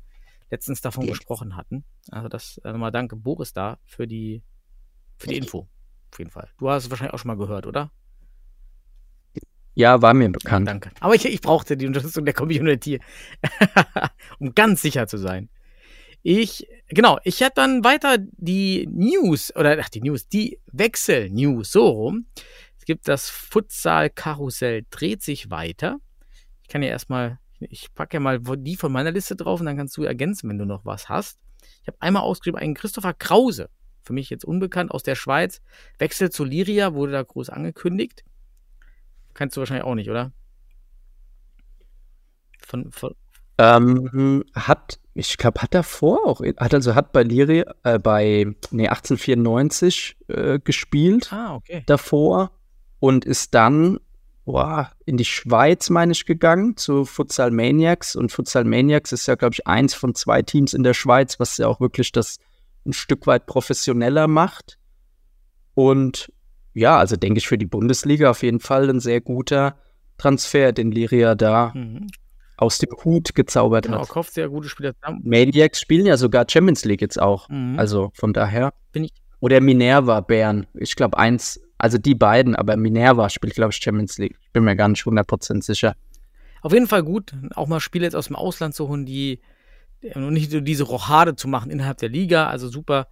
[0.50, 1.84] letztens davon gesprochen hatten.
[2.10, 4.42] Also das also mal danke Boris da für die
[5.18, 5.68] für die Info.
[6.12, 6.50] Auf jeden Fall.
[6.58, 7.90] Du hast es wahrscheinlich auch schon mal gehört, oder?
[9.74, 10.66] Ja, war mir bekannt.
[10.66, 10.90] Ja, danke.
[11.00, 13.00] Aber ich, ich brauchte die Unterstützung der Community,
[14.38, 15.48] um ganz sicher zu sein.
[16.22, 21.88] Ich, genau, ich hatte dann weiter die News, oder ach, die News, die Wechsel-News, so
[21.88, 22.26] rum.
[22.78, 25.98] Es gibt das Futsal-Karussell, dreht sich weiter
[26.72, 29.94] kann ja erstmal, ich packe ja mal die von meiner Liste drauf und dann kannst
[29.98, 31.38] du ergänzen, wenn du noch was hast.
[31.82, 33.68] Ich habe einmal ausgeschrieben, einen Christopher Krause,
[34.02, 35.60] für mich jetzt unbekannt, aus der Schweiz.
[35.98, 38.24] Wechsel zu Liria, wurde da groß angekündigt.
[39.34, 40.32] Kannst du wahrscheinlich auch nicht, oder?
[42.58, 43.14] Von, von
[43.58, 48.88] ähm, hat, ich glaube, hat davor auch, hat also hat bei Liria, äh, bei, nee,
[48.88, 51.32] 1894 äh, gespielt.
[51.32, 51.82] Ah, okay.
[51.86, 52.50] Davor
[52.98, 53.98] und ist dann
[54.44, 58.16] boah, in die Schweiz, meine ich, gegangen zu Futsal Maniacs.
[58.16, 61.56] Und Futsal Maniacs ist ja, glaube ich, eins von zwei Teams in der Schweiz, was
[61.58, 62.38] ja auch wirklich das
[62.84, 64.78] ein Stück weit professioneller macht.
[65.74, 66.32] Und
[66.74, 69.76] ja, also denke ich für die Bundesliga auf jeden Fall ein sehr guter
[70.18, 72.06] Transfer, den Liria da mhm.
[72.56, 74.02] aus dem Hut gezaubert genau, hat.
[74.04, 75.20] Genau, kauft sehr gute Spieler zusammen.
[75.24, 77.48] Maniacs spielen ja sogar Champions League jetzt auch.
[77.48, 77.78] Mhm.
[77.78, 78.72] Also von daher.
[78.92, 79.12] Bin ich.
[79.40, 80.66] Oder Minerva Bern.
[80.74, 84.36] Ich glaube, eins, also die beiden, aber Minerva spielt, glaube ich, Champions League.
[84.40, 85.96] Ich bin mir gar nicht 100% sicher.
[86.60, 89.40] Auf jeden Fall gut, auch mal Spiele jetzt aus dem Ausland zu holen, die
[90.14, 92.46] und nicht so diese Rochade zu machen innerhalb der Liga.
[92.46, 93.08] Also super,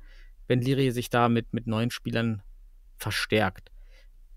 [0.46, 2.42] wenn Liri sich da mit, mit neuen Spielern
[3.00, 3.70] verstärkt.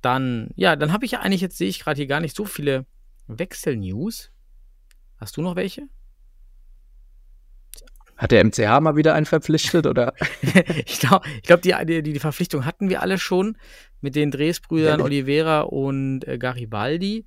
[0.02, 2.46] Dann, ja, dann habe ich ja eigentlich, jetzt sehe ich gerade hier gar nicht so
[2.46, 2.86] viele
[3.28, 4.32] Wechsel-News.
[5.18, 5.84] Hast du noch welche?
[8.18, 10.14] Hat der MCH mal wieder einen verpflichtet oder?
[10.86, 13.58] ich glaube, glaub, die, die, die Verpflichtung hatten wir alle schon
[14.02, 15.06] mit den Dresbrüdern ja.
[15.06, 17.26] Oliveira und äh, Garibaldi.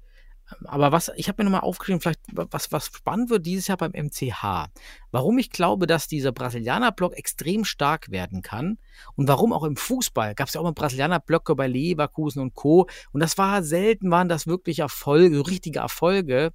[0.64, 3.92] Aber was, ich habe mir nochmal aufgeschrieben, vielleicht was, was spannend wird dieses Jahr beim
[3.92, 4.68] MCH.
[5.10, 8.78] Warum ich glaube, dass dieser Brasilianer-Block extrem stark werden kann
[9.14, 12.86] und warum auch im Fußball gab es ja auch mal Brasilianer-Blöcke bei Leverkusen und Co.
[13.12, 16.52] Und das war selten, waren das wirklich Erfolge, richtige Erfolge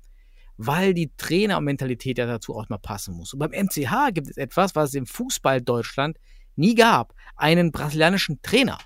[0.63, 3.33] weil die Trainermentalität ja dazu auch mal passen muss.
[3.33, 6.19] Und beim MCH gibt es etwas, was es im Fußball Deutschland
[6.55, 7.15] nie gab.
[7.35, 8.77] Einen brasilianischen Trainer.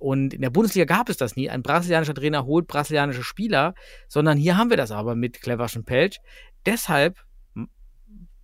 [0.00, 1.50] Und in der Bundesliga gab es das nie.
[1.50, 3.74] Ein brasilianischer Trainer holt brasilianische Spieler,
[4.08, 6.20] sondern hier haben wir das aber mit Cleverschen Pelch.
[6.64, 7.18] Deshalb,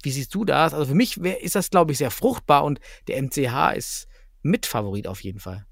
[0.03, 0.75] wie siehst du das?
[0.75, 4.07] Also für mich wär, ist das, glaube ich, sehr fruchtbar und der MCH ist
[4.43, 5.67] Mitfavorit auf jeden Fall.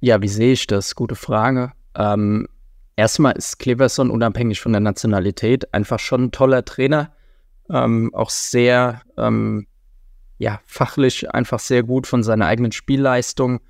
[0.00, 0.94] Ja, wie sehe ich das?
[0.94, 1.72] Gute Frage.
[1.94, 2.48] Ähm,
[2.96, 7.12] erstmal ist Cleverson unabhängig von der Nationalität einfach schon ein toller Trainer.
[7.68, 9.66] Ähm, auch sehr, ähm,
[10.38, 13.60] ja, fachlich einfach sehr gut von seiner eigenen Spielleistung.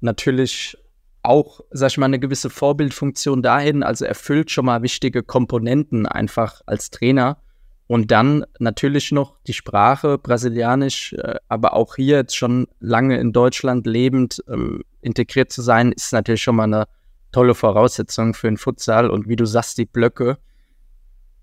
[0.00, 0.76] Natürlich
[1.22, 3.82] auch, sag ich mal, eine gewisse Vorbildfunktion dahin.
[3.82, 7.38] Also erfüllt schon mal wichtige Komponenten einfach als Trainer.
[7.86, 13.32] Und dann natürlich noch die Sprache, brasilianisch, äh, aber auch hier jetzt schon lange in
[13.32, 16.86] Deutschland lebend, ähm, integriert zu sein, ist natürlich schon mal eine
[17.32, 19.10] tolle Voraussetzung für den Futsal.
[19.10, 20.38] Und wie du sagst, die Blöcke.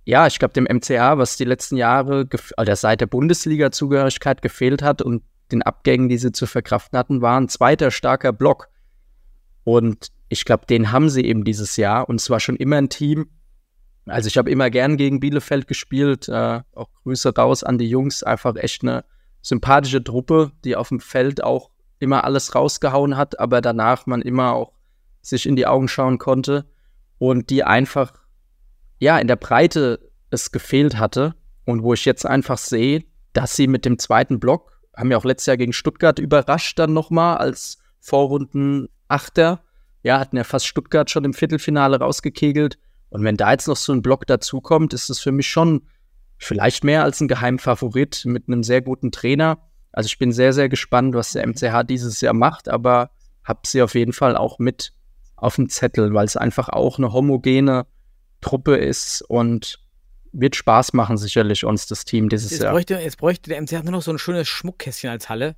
[0.08, 5.02] Ja, ich glaube, dem MCA, was die letzten Jahre oder seit der Bundesliga-Zugehörigkeit gefehlt hat
[5.02, 8.70] und den Abgängen, die sie zu verkraften hatten, war ein zweiter starker Block.
[9.66, 12.08] Und ich glaube, den haben sie eben dieses Jahr.
[12.08, 13.30] Und es war schon immer ein Team,
[14.06, 16.30] also ich habe immer gern gegen Bielefeld gespielt.
[16.30, 18.24] Äh, auch Grüße raus an die Jungs.
[18.24, 19.04] Einfach echt eine
[19.42, 24.54] sympathische Truppe, die auf dem Feld auch immer alles rausgehauen hat, aber danach man immer
[24.54, 24.72] auch
[25.22, 26.66] sich in die Augen schauen konnte
[27.18, 28.14] und die einfach,
[29.00, 33.68] ja, in der Breite es gefehlt hatte und wo ich jetzt einfach sehe, dass sie
[33.68, 37.78] mit dem zweiten Block haben ja auch letztes Jahr gegen Stuttgart überrascht dann nochmal als
[38.00, 39.62] Vorrunden-Achter.
[40.02, 42.80] Ja, hatten ja fast Stuttgart schon im Viertelfinale rausgekegelt.
[43.10, 45.84] Und wenn da jetzt noch so ein Block dazukommt, ist es für mich schon
[46.38, 49.60] vielleicht mehr als ein Geheimfavorit mit einem sehr guten Trainer.
[49.92, 53.12] Also ich bin sehr, sehr gespannt, was der MCH dieses Jahr macht, aber
[53.44, 54.94] habe sie auf jeden Fall auch mit
[55.36, 57.86] auf dem Zettel, weil es einfach auch eine homogene
[58.42, 59.80] Truppe ist und
[60.32, 62.74] wird Spaß machen, sicherlich uns das Team dieses Jetzt Jahr.
[62.74, 65.56] bräuchte, jetzt bräuchte der MCH nur noch so ein schönes Schmuckkästchen als Halle.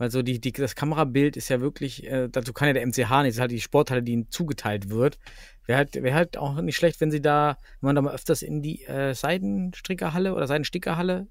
[0.00, 2.96] Weil so die, die, das Kamerabild ist ja wirklich, äh, dazu kann ja der MCH
[2.96, 5.18] nicht, das ist halt die Sporthalle, die ihnen zugeteilt wird.
[5.66, 8.40] Wäre halt, wär halt auch nicht schlecht, wenn sie da, wenn man da mal öfters
[8.40, 11.28] in die äh, Seidenstrickerhalle oder Seidenstickerhalle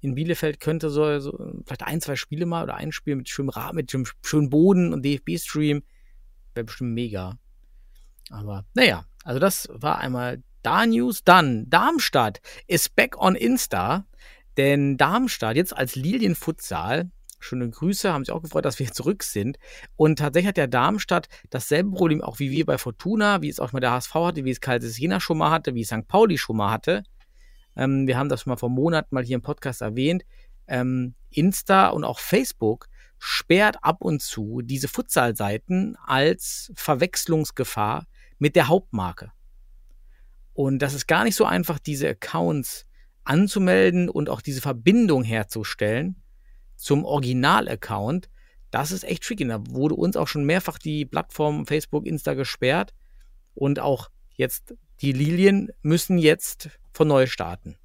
[0.00, 3.48] in Bielefeld könnte, so, so vielleicht ein, zwei Spiele mal oder ein Spiel mit schönem
[3.48, 5.82] Rahmen, mit schönem, schönem Boden und DFB-Stream.
[6.54, 7.38] Wäre bestimmt mega.
[8.30, 11.22] Aber naja, also das war einmal da News.
[11.22, 14.06] Dann Darmstadt ist back on Insta.
[14.56, 19.58] Denn Darmstadt jetzt als Lilien-Futsal, schöne Grüße, haben sich auch gefreut, dass wir zurück sind.
[19.96, 23.72] Und tatsächlich hat der Darmstadt dasselbe Problem auch wie wir bei Fortuna, wie es auch
[23.72, 26.08] mal der HSV hatte, wie es Kaltes Jena schon mal hatte, wie es St.
[26.08, 27.02] Pauli schon mal hatte.
[27.76, 30.24] Ähm, wir haben das schon mal vor Monaten mal hier im Podcast erwähnt.
[30.68, 32.88] Ähm, Insta und auch Facebook
[33.18, 38.06] sperrt ab und zu diese Futsal-Seiten als Verwechslungsgefahr
[38.38, 39.32] mit der Hauptmarke.
[40.54, 42.86] Und das ist gar nicht so einfach, diese Accounts
[43.24, 46.16] anzumelden und auch diese Verbindung herzustellen
[46.76, 48.28] zum Original-Account.
[48.70, 49.46] Das ist echt tricky.
[49.46, 52.94] Da wurde uns auch schon mehrfach die Plattform Facebook, Insta gesperrt.
[53.54, 57.76] Und auch jetzt die Lilien müssen jetzt von neu starten.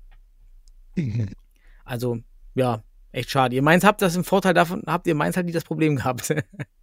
[1.86, 2.20] Also,
[2.56, 3.58] ja, echt schade.
[3.58, 6.34] Ihr meint, habt das im Vorteil davon, habt ihr meins halt nicht das Problem gehabt.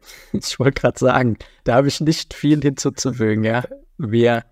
[0.32, 3.64] Ich wollte gerade sagen, da habe ich nicht viel hinzuzufügen, ja.
[3.96, 4.44] Wir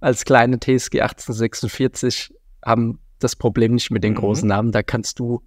[0.00, 4.18] als kleine TSG 1846 haben das Problem nicht mit den Mhm.
[4.18, 4.72] großen Namen.
[4.72, 5.42] Da kannst du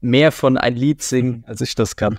[0.00, 2.18] mehr von ein Lied singen, als ich das kann.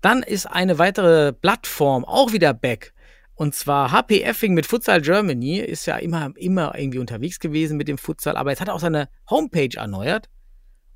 [0.00, 2.94] Dann ist eine weitere Plattform auch wieder back.
[3.34, 7.86] Und zwar HP Effing mit Futsal Germany ist ja immer, immer irgendwie unterwegs gewesen mit
[7.86, 10.28] dem Futsal, aber jetzt hat er auch seine Homepage erneuert.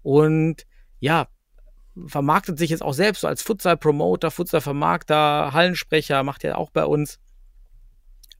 [0.03, 0.67] Und
[0.99, 1.29] ja,
[2.07, 7.19] vermarktet sich jetzt auch selbst so als Futsal-Promoter, Futsal-Vermarkter, Hallensprecher, macht er auch bei uns.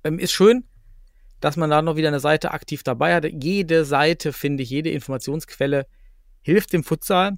[0.05, 0.65] Ähm, ist schön,
[1.41, 3.25] dass man da noch wieder eine Seite aktiv dabei hat.
[3.25, 5.87] Jede Seite, finde ich, jede Informationsquelle
[6.41, 7.37] hilft dem Futsal.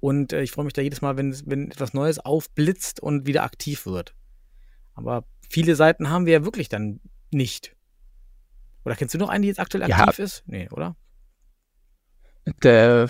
[0.00, 3.26] Und äh, ich freue mich da jedes Mal, wenn, es- wenn etwas Neues aufblitzt und
[3.26, 4.14] wieder aktiv wird.
[4.94, 7.74] Aber viele Seiten haben wir ja wirklich dann nicht.
[8.84, 9.98] Oder kennst du noch eine, die jetzt aktuell Ja.
[9.98, 10.42] aktiv ist?
[10.46, 10.96] Nee, oder?
[12.62, 13.08] Der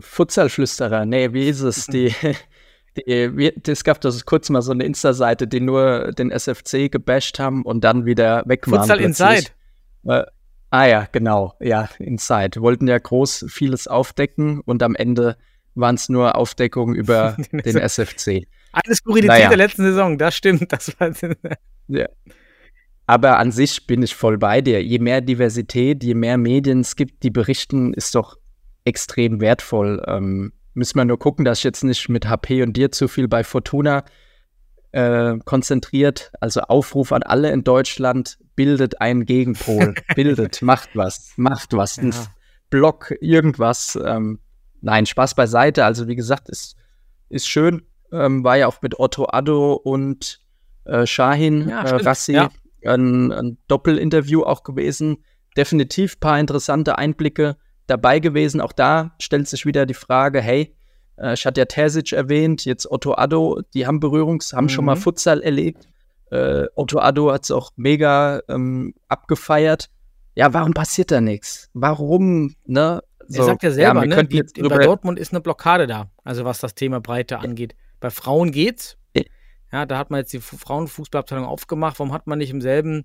[0.00, 1.86] Futsalflüsterer, nee, wie ist es?
[1.86, 2.14] Die,
[2.96, 7.38] die, wie, es gab das kurz mal so eine Insta-Seite, die nur den SFC gebasht
[7.38, 8.80] haben und dann wieder weg waren.
[8.80, 9.28] Futsal plötzlich.
[9.28, 9.50] Inside.
[10.06, 10.24] Äh,
[10.70, 12.60] ah ja, genau, ja, Inside.
[12.60, 15.36] Wollten ja groß vieles aufdecken und am Ende
[15.74, 18.46] waren es nur Aufdeckungen über Den den SFC.
[18.72, 19.48] Eine Skurrilität Naja.
[19.48, 20.72] der letzten Saison, das stimmt.
[20.72, 21.10] Das war,
[21.88, 22.06] Ja.
[23.06, 24.82] Aber an sich bin ich voll bei dir.
[24.82, 28.38] Je mehr Diversität, je mehr Medien es gibt, die berichten, ist doch
[28.84, 30.02] extrem wertvoll.
[30.06, 33.28] Ähm, müssen wir nur gucken, dass ich jetzt nicht mit HP und dir zu viel
[33.28, 34.04] bei Fortuna
[34.92, 36.32] äh, konzentriert.
[36.40, 39.94] Also Aufruf an alle in Deutschland, bildet einen Gegenpol.
[40.14, 41.98] bildet, macht was, macht was.
[41.98, 42.26] Ein Ja.
[42.70, 43.98] Blog, irgendwas.
[44.04, 44.40] Ähm,
[44.80, 45.84] nein, Spaß beiseite.
[45.84, 46.76] Also wie gesagt, ist,
[47.28, 47.82] ist schön.
[48.12, 50.40] Ähm, war ja auch mit Otto Addo und
[50.84, 51.96] äh, Shahin Ja, äh.
[51.96, 52.50] Rassi Ja.
[52.84, 55.24] ein, ein Doppelinterview auch gewesen.
[55.56, 58.60] Definitiv paar interessante Einblicke dabei gewesen.
[58.60, 60.74] Auch da stellt sich wieder die Frage, hey,
[61.16, 64.96] äh, ich hatte ja Terzic erwähnt, jetzt Otto Addo, die haben Berührungs, haben schon mal
[64.96, 65.00] Mhm.
[65.00, 65.86] Futsal erlebt.
[66.30, 69.90] Äh, Otto Addo hat es auch mega ähm, abgefeiert.
[70.34, 71.70] Ja, warum passiert da nichts?
[71.74, 73.02] Warum, ne?
[73.32, 74.24] er sagt ja selber, wir ne?
[74.24, 76.10] Die, jetzt bei Dortmund ist eine Blockade da.
[76.24, 77.74] Also was das Thema Breite angeht.
[78.00, 78.96] Bei Frauen geht's.
[79.16, 79.22] Ja.
[79.72, 81.98] Ja, da hat man jetzt die Fu- Frauenfußballabteilung aufgemacht.
[81.98, 83.04] Warum hat man nicht im selben,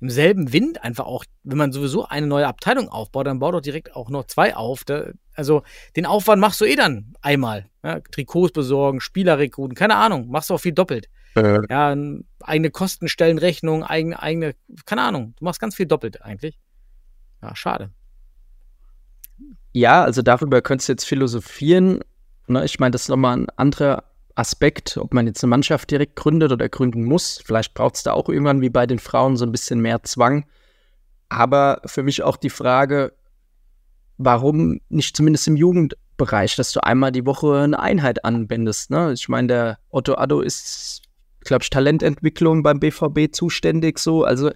[0.00, 3.60] im selben Wind einfach auch, wenn man sowieso eine neue Abteilung aufbaut, dann baut doch
[3.60, 4.84] direkt auch noch zwei auf.
[4.84, 5.62] Da, also
[5.96, 7.68] den Aufwand machst du eh dann einmal.
[7.82, 11.08] Ja, Trikots besorgen, Spieler rekruten, keine Ahnung, machst du auch viel doppelt.
[11.36, 11.96] äh, Ja,
[12.40, 14.54] eigene Kostenstellenrechnung, eigene, eigene,
[14.86, 16.58] keine Ahnung, du machst ganz viel doppelt eigentlich.
[17.42, 17.90] Ja, schade.
[19.72, 22.00] Ja, also darüber könntest du jetzt philosophieren.
[22.48, 26.16] Ne, ich meine, das ist nochmal ein anderer Aspekt, ob man jetzt eine Mannschaft direkt
[26.16, 27.42] gründet oder gründen muss.
[27.44, 30.46] Vielleicht braucht es da auch irgendwann wie bei den Frauen so ein bisschen mehr Zwang.
[31.28, 33.12] Aber für mich auch die Frage,
[34.18, 38.90] warum nicht zumindest im Jugendbereich, dass du einmal die Woche eine Einheit anwendest.
[38.90, 39.12] Ne?
[39.12, 41.02] Ich meine, der Otto Addo ist,
[41.40, 44.24] glaube ich, Talententwicklung beim BVB zuständig so.
[44.24, 44.50] Also,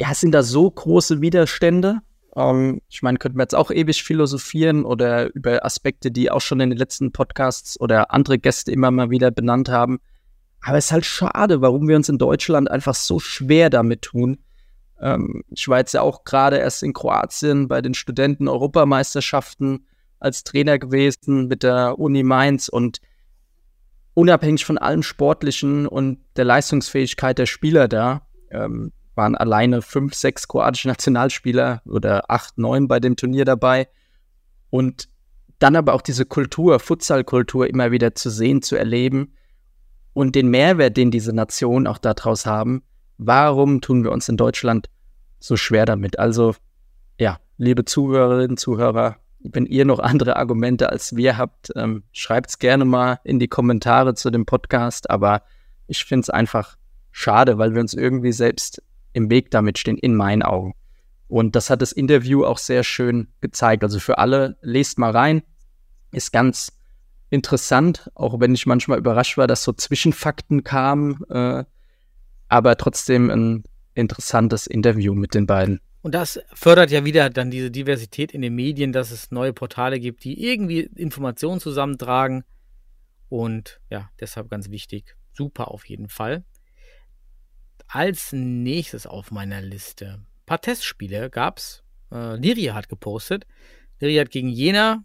[0.00, 2.00] ja, es sind da so große Widerstände
[2.36, 6.60] Ähm, ich meine, könnten wir jetzt auch ewig philosophieren oder über Aspekte, die auch schon
[6.60, 9.98] in den letzten Podcasts oder andere Gäste immer mal wieder benannt haben.
[10.60, 14.38] Aber es ist halt schade, warum wir uns in Deutschland einfach so schwer damit tun.
[15.00, 19.86] Ähm, ich war jetzt ja auch gerade erst in Kroatien bei den Studenten-Europameisterschaften
[20.18, 23.00] als Trainer gewesen mit der Uni Mainz und
[24.14, 30.46] unabhängig von allem Sportlichen und der Leistungsfähigkeit der Spieler da, ähm, waren alleine fünf, sechs
[30.46, 33.88] kroatische Nationalspieler oder acht, neun bei dem Turnier dabei.
[34.70, 35.08] Und
[35.58, 39.32] dann aber auch diese Kultur, Futsalkultur immer wieder zu sehen, zu erleben
[40.12, 42.82] und den Mehrwert, den diese Nationen auch daraus haben.
[43.18, 44.88] Warum tun wir uns in Deutschland
[45.38, 46.18] so schwer damit?
[46.18, 46.54] Also,
[47.18, 52.58] ja, liebe Zuhörerinnen, Zuhörer, wenn ihr noch andere Argumente als wir habt, ähm, schreibt es
[52.58, 55.08] gerne mal in die Kommentare zu dem Podcast.
[55.08, 55.42] Aber
[55.86, 56.76] ich finde es einfach
[57.12, 58.82] schade, weil wir uns irgendwie selbst
[59.16, 60.74] im Weg damit stehen, in meinen Augen.
[61.26, 63.82] Und das hat das Interview auch sehr schön gezeigt.
[63.82, 65.42] Also für alle, lest mal rein.
[66.12, 66.78] Ist ganz
[67.30, 71.24] interessant, auch wenn ich manchmal überrascht war, dass so Zwischenfakten kamen.
[71.30, 71.64] Äh,
[72.48, 75.80] aber trotzdem ein interessantes Interview mit den beiden.
[76.02, 79.98] Und das fördert ja wieder dann diese Diversität in den Medien, dass es neue Portale
[79.98, 82.44] gibt, die irgendwie Informationen zusammentragen.
[83.28, 85.16] Und ja, deshalb ganz wichtig.
[85.32, 86.44] Super auf jeden Fall.
[87.88, 90.14] Als nächstes auf meiner Liste.
[90.14, 91.82] Ein paar Testspiele gab's.
[92.10, 93.46] Äh, Liria hat gepostet.
[94.00, 95.04] Liria hat gegen Jena,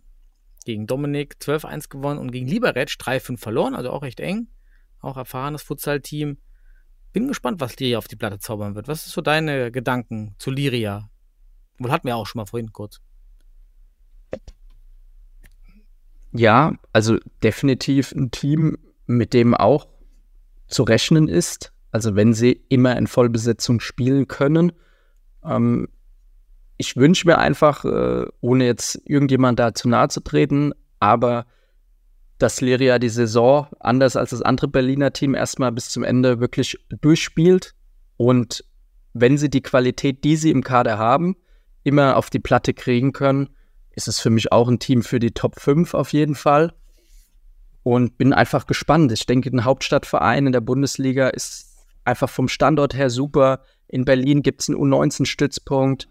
[0.66, 4.48] gegen Dominik 12-1 gewonnen und gegen Liberec 3-5 verloren, also auch recht eng.
[5.00, 6.38] Auch erfahrenes Futsal-Team.
[7.14, 8.88] Bin gespannt, was Liria auf die Platte zaubern wird.
[8.88, 11.10] Was ist so deine Gedanken zu Liria?
[11.78, 13.02] Wohl hatten wir auch schon mal vorhin kurz.
[16.32, 19.88] Ja, also definitiv ein Team, mit dem auch
[20.68, 21.74] zu rechnen ist.
[21.92, 24.72] Also wenn sie immer in Vollbesetzung spielen können.
[25.44, 25.88] Ähm,
[26.78, 31.46] ich wünsche mir einfach, äh, ohne jetzt irgendjemand da zu nahe zu treten, aber
[32.40, 36.78] dass Liria die Saison, anders als das andere Berliner Team, erstmal bis zum Ende wirklich
[37.02, 37.76] durchspielt.
[38.18, 38.66] Und
[39.14, 41.36] wenn sie die Qualität, die sie im Kader haben,
[41.84, 43.50] immer auf die Platte kriegen können,
[43.92, 46.74] ist es für mich auch ein Team für die Top 5 auf jeden Fall.
[47.84, 49.12] Und bin einfach gespannt.
[49.12, 51.71] Ich denke, ein Hauptstadtverein in der Bundesliga ist
[52.06, 53.62] einfach vom Standort her super.
[53.88, 56.08] In Berlin gibt es einen U19-Stützpunkt.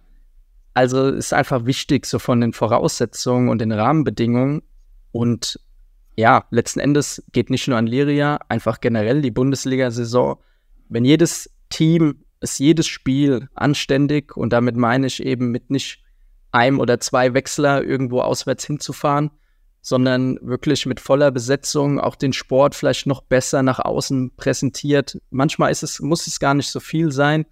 [0.74, 4.62] Also ist einfach wichtig, so von den Voraussetzungen und den Rahmenbedingungen.
[5.12, 5.59] Und
[6.16, 10.38] ja, letzten Endes geht nicht nur an Liria, einfach generell die Bundesliga-Saison.
[10.88, 16.03] Wenn jedes Team es jedes Spiel anständig und damit meine ich eben mit nicht
[16.53, 19.31] einem oder zwei Wechsler irgendwo auswärts hinzufahren,
[19.83, 25.19] sondern wirklich mit voller Besetzung auch den Sport vielleicht noch besser nach außen präsentiert.
[25.31, 27.47] Manchmal ist es, muss es gar nicht so viel sein,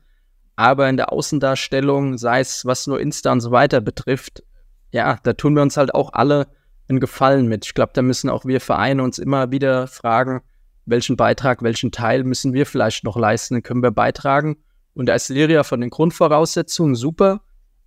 [0.56, 4.42] aber in der Außendarstellung, sei es was nur Insta und so weiter betrifft,
[4.90, 6.48] ja, da tun wir uns halt auch alle
[6.88, 7.66] einen Gefallen mit.
[7.66, 10.42] Ich glaube, da müssen auch wir Vereine uns immer wieder fragen,
[10.86, 14.56] welchen Beitrag, welchen Teil müssen wir vielleicht noch leisten, können wir beitragen.
[14.94, 17.42] Und da ist Liria von den Grundvoraussetzungen super.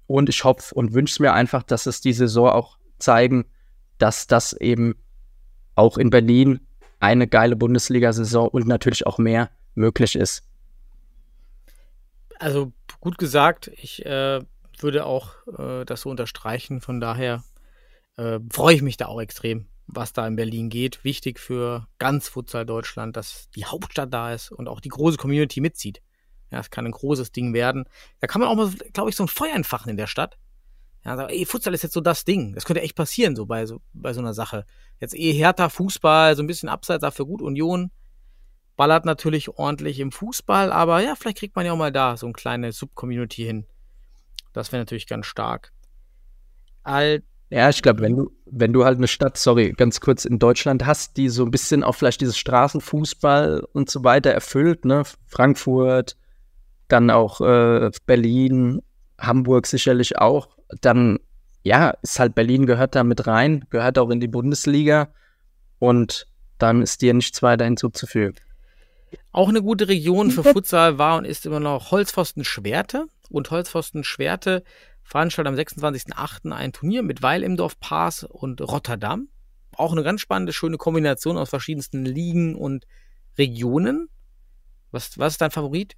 [0.08, 3.46] Und ich hoffe und wünsche mir einfach, dass es die Saison auch zeigen,
[4.02, 4.96] dass das eben
[5.76, 6.60] auch in Berlin
[7.00, 10.44] eine geile Bundesliga-Saison und natürlich auch mehr möglich ist.
[12.40, 14.42] Also gut gesagt, ich äh,
[14.80, 16.82] würde auch äh, das so unterstreichen.
[16.82, 17.44] Von daher
[18.18, 21.04] äh, freue ich mich da auch extrem, was da in Berlin geht.
[21.04, 25.62] Wichtig für ganz Futsal Deutschland, dass die Hauptstadt da ist und auch die große Community
[25.62, 26.02] mitzieht.
[26.52, 27.86] Ja, es kann ein großes Ding werden.
[28.20, 30.38] Da kann man auch mal, glaube ich, so ein Feuer entfachen in der Stadt.
[31.04, 32.54] Ja, sagen, ey, Futsal ist jetzt so das Ding.
[32.54, 34.66] Das könnte echt passieren, so bei so, bei so einer Sache.
[35.00, 37.92] Jetzt eh härter Fußball, so ein bisschen abseits, dafür gut Union.
[38.76, 42.26] Ballert natürlich ordentlich im Fußball, aber ja, vielleicht kriegt man ja auch mal da so
[42.26, 43.66] eine kleine Subcommunity hin.
[44.54, 45.72] Das wäre natürlich ganz stark.
[46.84, 50.40] All ja, ich glaube, wenn du, wenn du halt eine Stadt, sorry, ganz kurz in
[50.40, 55.04] Deutschland hast, die so ein bisschen auch vielleicht dieses Straßenfußball und so weiter erfüllt, ne?
[55.28, 56.16] Frankfurt,
[56.88, 58.82] dann auch äh, Berlin,
[59.20, 61.20] Hamburg sicherlich auch, dann
[61.64, 65.10] ja, ist halt Berlin gehört da mit rein, gehört auch in die Bundesliga
[65.80, 66.28] und
[66.58, 68.36] dann ist dir nichts weiter hinzuzufügen.
[69.32, 74.04] Auch eine gute Region für Futsal war und ist immer noch Holzpfosten Schwerte und Holzpfosten
[74.04, 74.64] Schwerte
[75.04, 76.52] veranstaltet am 26.08.
[76.52, 79.28] ein Turnier mit Weil im Dorf Pass und Rotterdam.
[79.76, 82.86] Auch eine ganz spannende, schöne Kombination aus verschiedensten Ligen und
[83.38, 84.10] Regionen.
[84.92, 85.96] Was, was ist dein Favorit?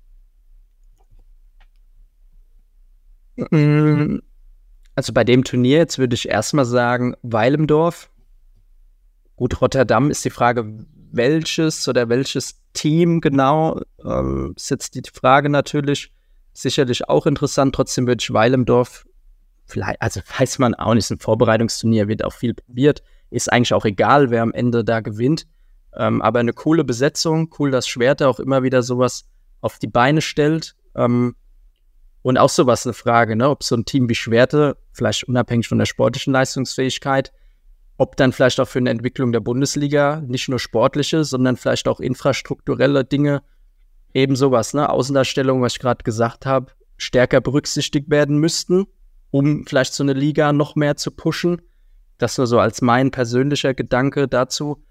[4.96, 8.10] Also bei dem Turnier jetzt würde ich erstmal sagen, Weil im Dorf.
[9.36, 13.82] Gut, Rotterdam ist die Frage, welches oder welches Team genau.
[14.04, 16.12] Ähm, ist jetzt die Frage natürlich
[16.54, 17.74] sicherlich auch interessant.
[17.74, 19.06] Trotzdem würde ich Weil im Dorf
[19.66, 23.02] vielleicht, also weiß man auch nicht, ein Vorbereitungsturnier wird auch viel probiert.
[23.32, 25.48] Ist eigentlich auch egal, wer am Ende da gewinnt.
[25.96, 29.26] Ähm, aber eine coole Besetzung, cool, dass Schwerte auch immer wieder sowas
[29.62, 30.76] auf die Beine stellt.
[30.96, 31.36] Ähm,
[32.24, 35.78] und auch sowas eine Frage, ne, ob so ein Team wie Schwerte, vielleicht unabhängig von
[35.78, 37.32] der sportlichen Leistungsfähigkeit,
[37.98, 42.00] ob dann vielleicht auch für eine Entwicklung der Bundesliga nicht nur sportliche, sondern vielleicht auch
[42.00, 43.44] infrastrukturelle Dinge,
[44.14, 48.86] eben sowas, ne, Außendarstellung, was ich gerade gesagt habe, stärker berücksichtigt werden müssten,
[49.30, 51.62] um vielleicht so eine Liga noch mehr zu pushen.
[52.20, 54.84] Das nur so als mein persönlicher Gedanke dazu.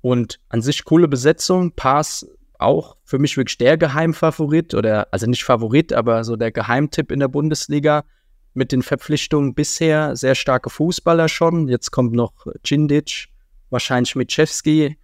[0.00, 2.24] Und an sich coole Besetzung, Pass
[2.58, 7.20] auch für mich wirklich der Geheimfavorit oder also nicht Favorit, aber so der Geheimtipp in
[7.20, 8.04] der Bundesliga
[8.54, 10.16] mit den Verpflichtungen bisher.
[10.16, 11.68] Sehr starke Fußballer schon.
[11.68, 13.28] Jetzt kommt noch Cindic,
[13.70, 14.98] wahrscheinlich Mitschewski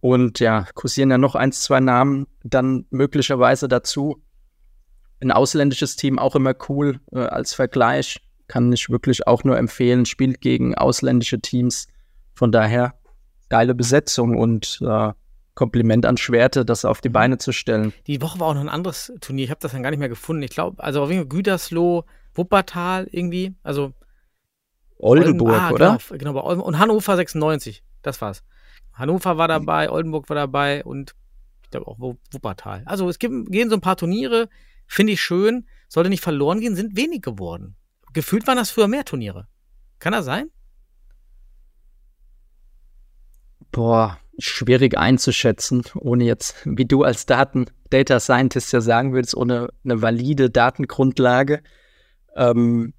[0.00, 4.22] und ja, kursieren ja noch ein, zwei Namen dann möglicherweise dazu.
[5.20, 8.20] Ein ausländisches Team auch immer cool äh, als Vergleich.
[8.48, 10.06] Kann ich wirklich auch nur empfehlen.
[10.06, 11.88] Spielt gegen ausländische Teams.
[12.34, 12.94] Von daher
[13.48, 15.12] geile Besetzung und äh,
[15.56, 17.14] Kompliment an Schwerte, das auf die mhm.
[17.14, 17.92] Beine zu stellen.
[18.06, 19.46] Die Woche war auch noch ein anderes Turnier.
[19.46, 20.42] Ich habe das dann gar nicht mehr gefunden.
[20.42, 22.04] Ich glaube, also auf jeden Fall Gütersloh,
[22.34, 23.54] Wuppertal irgendwie.
[23.62, 23.92] Also
[24.98, 25.98] Oldenburg, Olden, ah, oder?
[25.98, 26.68] Genau, genau bei Oldenburg.
[26.68, 27.82] Und Hannover 96.
[28.02, 28.44] Das war's.
[28.92, 31.14] Hannover war dabei, Oldenburg war dabei und
[31.62, 32.82] ich glaube auch Wuppertal.
[32.84, 34.48] Also es gibt, gehen so ein paar Turniere,
[34.86, 35.66] finde ich schön.
[35.88, 37.76] Sollte nicht verloren gehen, sind wenig geworden.
[38.12, 39.48] Gefühlt waren das früher mehr Turniere.
[40.00, 40.50] Kann das sein?
[43.72, 49.68] Boah, schwierig einzuschätzen, ohne jetzt, wie du als Daten Data Scientist ja sagen würdest, ohne
[49.84, 51.62] eine valide Datengrundlage.
[52.34, 52.92] Ähm,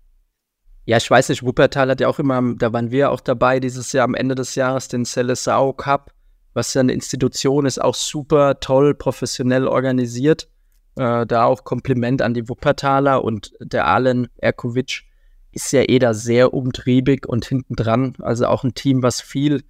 [0.85, 3.91] ja, ich weiß nicht, Wuppertal hat ja auch immer, da waren wir auch dabei dieses
[3.91, 6.11] Jahr am Ende des Jahres, den Celesao Cup,
[6.53, 10.47] was ja eine Institution ist, auch super toll, professionell organisiert.
[10.95, 15.03] Äh, da auch Kompliment an die Wuppertaler und der Alen Erkovic
[15.51, 18.13] ist ja eh da sehr umtriebig und hinten dran.
[18.19, 19.63] Also auch ein Team, was viel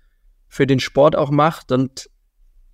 [0.48, 1.72] für den Sport auch macht.
[1.72, 2.10] Und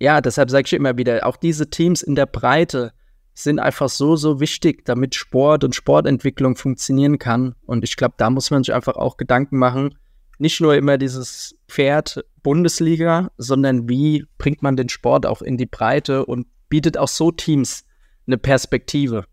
[0.00, 2.92] ja, deshalb sage ich immer wieder, auch diese Teams in der Breite
[3.34, 7.54] sind einfach so, so wichtig, damit Sport und Sportentwicklung funktionieren kann.
[7.66, 9.96] Und ich glaube, da muss man sich einfach auch Gedanken machen.
[10.38, 15.66] Nicht nur immer dieses Pferd Bundesliga, sondern wie bringt man den Sport auch in die
[15.66, 17.84] Breite und bietet auch so Teams
[18.26, 19.24] eine Perspektive.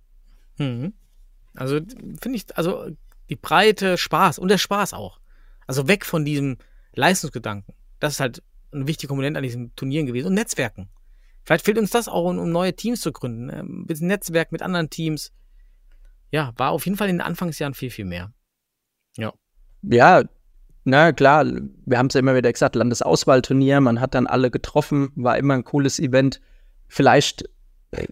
[0.57, 0.93] Mhm.
[1.55, 1.79] Also
[2.21, 2.87] finde ich, also
[3.29, 5.19] die Breite, Spaß und der Spaß auch.
[5.67, 6.57] Also weg von diesem
[6.93, 7.73] Leistungsgedanken.
[8.01, 8.43] Das ist halt
[8.73, 10.27] eine wichtige Komponente an diesen Turnieren gewesen.
[10.27, 10.89] Und Netzwerken.
[11.43, 13.49] Vielleicht fehlt uns das auch, um neue Teams zu gründen.
[13.49, 15.31] Ein bisschen Netzwerk mit anderen Teams.
[16.31, 18.33] Ja, war auf jeden Fall in den Anfangsjahren viel, viel mehr.
[19.17, 19.33] Ja.
[19.83, 20.23] Ja,
[20.83, 25.11] na klar, wir haben es ja immer wieder gesagt, Landesauswahlturnier, man hat dann alle getroffen,
[25.15, 26.41] war immer ein cooles Event.
[26.87, 27.49] Vielleicht,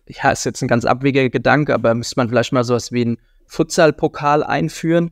[0.08, 3.18] ja, ist jetzt ein ganz abwegiger Gedanke, aber müsste man vielleicht mal sowas wie einen
[3.48, 5.12] Futsal-Pokal einführen.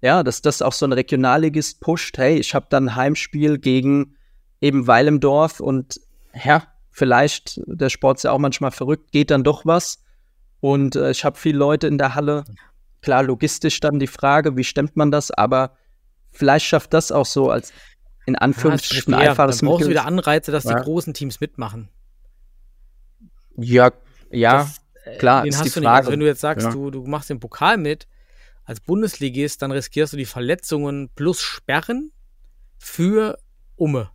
[0.00, 2.18] Ja, dass das auch so ein Regionalligist pusht.
[2.18, 4.15] Hey, ich habe dann ein Heimspiel gegen
[4.60, 6.00] eben Weil im Dorf und
[6.44, 10.02] ja, vielleicht, der Sport ist ja auch manchmal verrückt, geht dann doch was.
[10.60, 12.44] Und äh, ich habe viele Leute in der Halle.
[13.02, 15.76] Klar, logistisch dann die Frage, wie stemmt man das, aber
[16.32, 17.72] vielleicht schafft das auch so als
[18.26, 20.74] in Anführungsstrichen ja, einfaches Dann brauchst du wieder Anreize, dass ja.
[20.74, 21.88] die großen Teams mitmachen.
[23.56, 23.92] Ja,
[24.30, 25.98] ja, das, äh, klar, den ist hast die Frage.
[25.98, 26.72] Also wenn du jetzt sagst, ja.
[26.72, 28.08] du, du machst den Pokal mit
[28.64, 32.10] als Bundesligist, dann riskierst du die Verletzungen plus Sperren
[32.78, 33.38] für
[33.76, 34.10] Umme.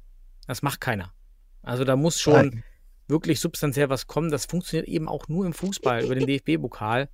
[0.47, 1.13] Das macht keiner.
[1.61, 2.63] Also da muss schon Nein.
[3.07, 4.31] wirklich substanziell was kommen.
[4.31, 7.09] Das funktioniert eben auch nur im Fußball über den DFB-Pokal,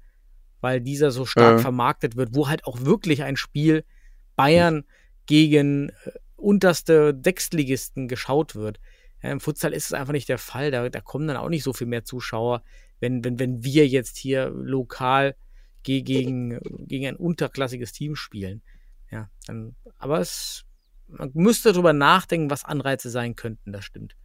[0.61, 1.59] weil dieser so stark ja.
[1.59, 3.84] vermarktet wird, wo halt auch wirklich ein Spiel
[4.36, 4.86] Bayern
[5.25, 8.80] gegen äh, unterste Sechstligisten geschaut wird.
[9.21, 10.71] Ja, Im Futsal ist es einfach nicht der Fall.
[10.71, 12.63] Da, da kommen dann auch nicht so viel mehr Zuschauer,
[12.99, 15.36] wenn, wenn, wenn wir jetzt hier lokal
[15.84, 18.61] gegen, gegen ein unterklassiges Team spielen.
[19.09, 20.65] Ja, dann, aber es
[21.08, 24.16] man müsste darüber nachdenken, was Anreize sein könnten, das stimmt.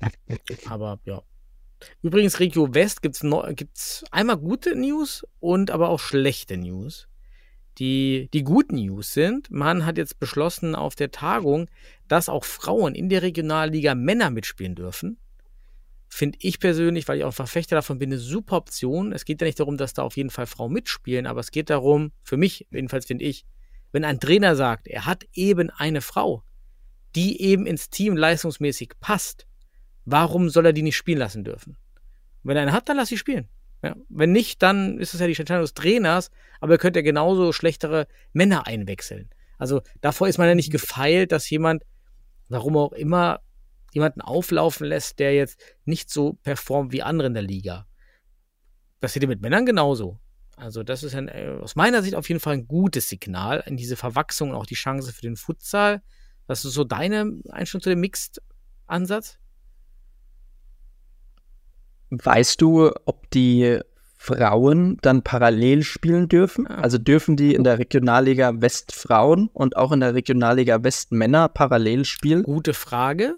[0.68, 1.22] Aber ja.
[2.02, 7.08] Übrigens, Regio West gibt es gibt's einmal gute News und aber auch schlechte News.
[7.78, 11.68] Die, die guten News sind, man hat jetzt beschlossen auf der Tagung,
[12.06, 15.18] dass auch Frauen in der Regionalliga Männer mitspielen dürfen.
[16.08, 19.12] Finde ich persönlich, weil ich auch Verfechter davon bin, eine super Option.
[19.12, 21.68] Es geht ja nicht darum, dass da auf jeden Fall Frauen mitspielen, aber es geht
[21.68, 23.44] darum, für mich jedenfalls finde ich,
[23.94, 26.42] wenn ein Trainer sagt, er hat eben eine Frau,
[27.14, 29.46] die eben ins Team leistungsmäßig passt,
[30.04, 31.76] warum soll er die nicht spielen lassen dürfen?
[32.42, 33.48] wenn er eine hat, dann lass sie spielen.
[33.82, 36.30] Ja, wenn nicht, dann ist es ja die Entscheidung des Trainers,
[36.60, 39.30] aber er könnte ja genauso schlechtere Männer einwechseln.
[39.58, 41.84] Also davor ist man ja nicht gefeilt, dass jemand,
[42.48, 43.40] warum auch immer,
[43.92, 47.86] jemanden auflaufen lässt, der jetzt nicht so performt wie andere in der Liga.
[48.98, 50.18] Das ihr mit Männern genauso.
[50.56, 53.76] Also das ist ein, äh, aus meiner Sicht auf jeden Fall ein gutes Signal in
[53.76, 56.02] diese Verwachsung und auch die Chance für den Futsal.
[56.46, 59.38] Was ist so deine Einstellung zu dem Mixed-Ansatz?
[62.10, 63.80] Weißt du, ob die
[64.16, 66.66] Frauen dann parallel spielen dürfen?
[66.68, 66.76] Ja.
[66.76, 71.48] Also dürfen die in der Regionalliga West Frauen und auch in der Regionalliga West Männer
[71.48, 72.42] parallel spielen?
[72.42, 73.36] Gute Frage.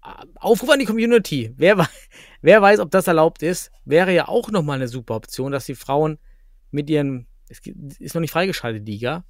[0.00, 1.52] Aufruf an die Community.
[1.56, 1.88] Wer,
[2.42, 5.74] wer weiß, ob das erlaubt ist, wäre ja auch nochmal eine super Option, dass die
[5.74, 6.18] Frauen
[6.70, 7.60] mit ihren, es
[7.98, 9.24] ist noch nicht freigeschaltet, Liga,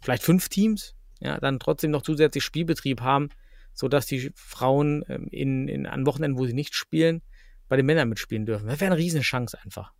[0.00, 3.28] vielleicht fünf Teams, ja, dann trotzdem noch zusätzlich Spielbetrieb haben,
[3.74, 7.22] sodass die Frauen ähm, in, in, an Wochenenden, wo sie nicht spielen,
[7.68, 8.66] bei den Männern mitspielen dürfen.
[8.66, 9.92] Das wäre eine Riesenchance einfach.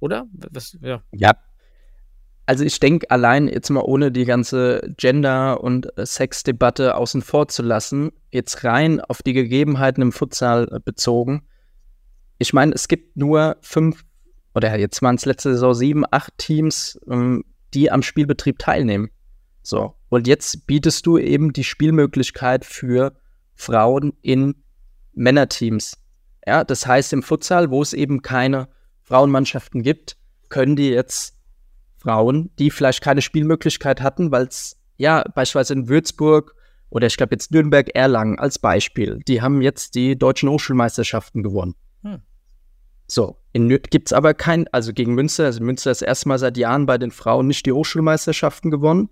[0.00, 0.26] Oder?
[0.32, 1.02] Was, ja.
[1.12, 1.32] Ja.
[2.48, 7.48] Also ich denke, allein jetzt mal ohne die ganze Gender- und äh, Sexdebatte außen vor
[7.48, 11.46] zu lassen, jetzt rein auf die Gegebenheiten im Futsal äh, bezogen.
[12.38, 14.02] Ich meine, es gibt nur fünf,
[14.54, 17.44] oder jetzt waren es letzte Saison sieben, acht Teams, ähm,
[17.74, 19.10] die am Spielbetrieb teilnehmen.
[19.62, 23.12] So, und jetzt bietest du eben die Spielmöglichkeit für
[23.56, 24.54] Frauen in
[25.12, 25.98] Männerteams.
[26.46, 28.68] Ja, das heißt, im Futsal, wo es eben keine
[29.02, 30.16] Frauenmannschaften gibt,
[30.48, 31.37] können die jetzt
[31.98, 36.54] Frauen, die vielleicht keine Spielmöglichkeit hatten, weil es ja beispielsweise in Würzburg
[36.90, 41.74] oder ich glaube jetzt Nürnberg-Erlangen als Beispiel, die haben jetzt die deutschen Hochschulmeisterschaften gewonnen.
[42.02, 42.20] Hm.
[43.06, 46.86] So, in gibt es aber kein, also gegen Münster, also Münster ist erstmal seit Jahren
[46.86, 49.10] bei den Frauen nicht die Hochschulmeisterschaften gewonnen.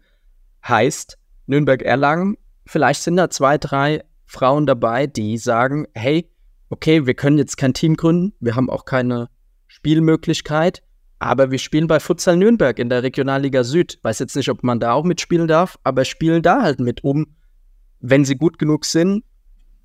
[0.67, 6.31] Heißt, Nürnberg-Erlangen, vielleicht sind da zwei, drei Frauen dabei, die sagen, hey,
[6.69, 9.29] okay, wir können jetzt kein Team gründen, wir haben auch keine
[9.67, 10.83] Spielmöglichkeit,
[11.19, 13.99] aber wir spielen bei Futsal Nürnberg in der Regionalliga Süd.
[14.03, 17.37] Weiß jetzt nicht, ob man da auch mitspielen darf, aber spielen da halt mit, um,
[18.01, 19.25] wenn sie gut genug sind,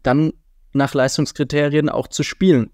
[0.03, 0.33] dann
[0.73, 2.71] nach Leistungskriterien auch zu spielen.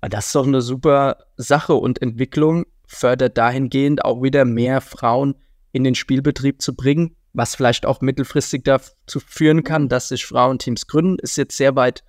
[0.00, 5.34] Das ist doch eine super Sache und Entwicklung fördert dahingehend auch wieder mehr Frauen
[5.72, 10.86] in den Spielbetrieb zu bringen, was vielleicht auch mittelfristig dazu führen kann, dass sich Frauenteams
[10.86, 11.18] gründen.
[11.18, 12.02] Ist jetzt sehr weit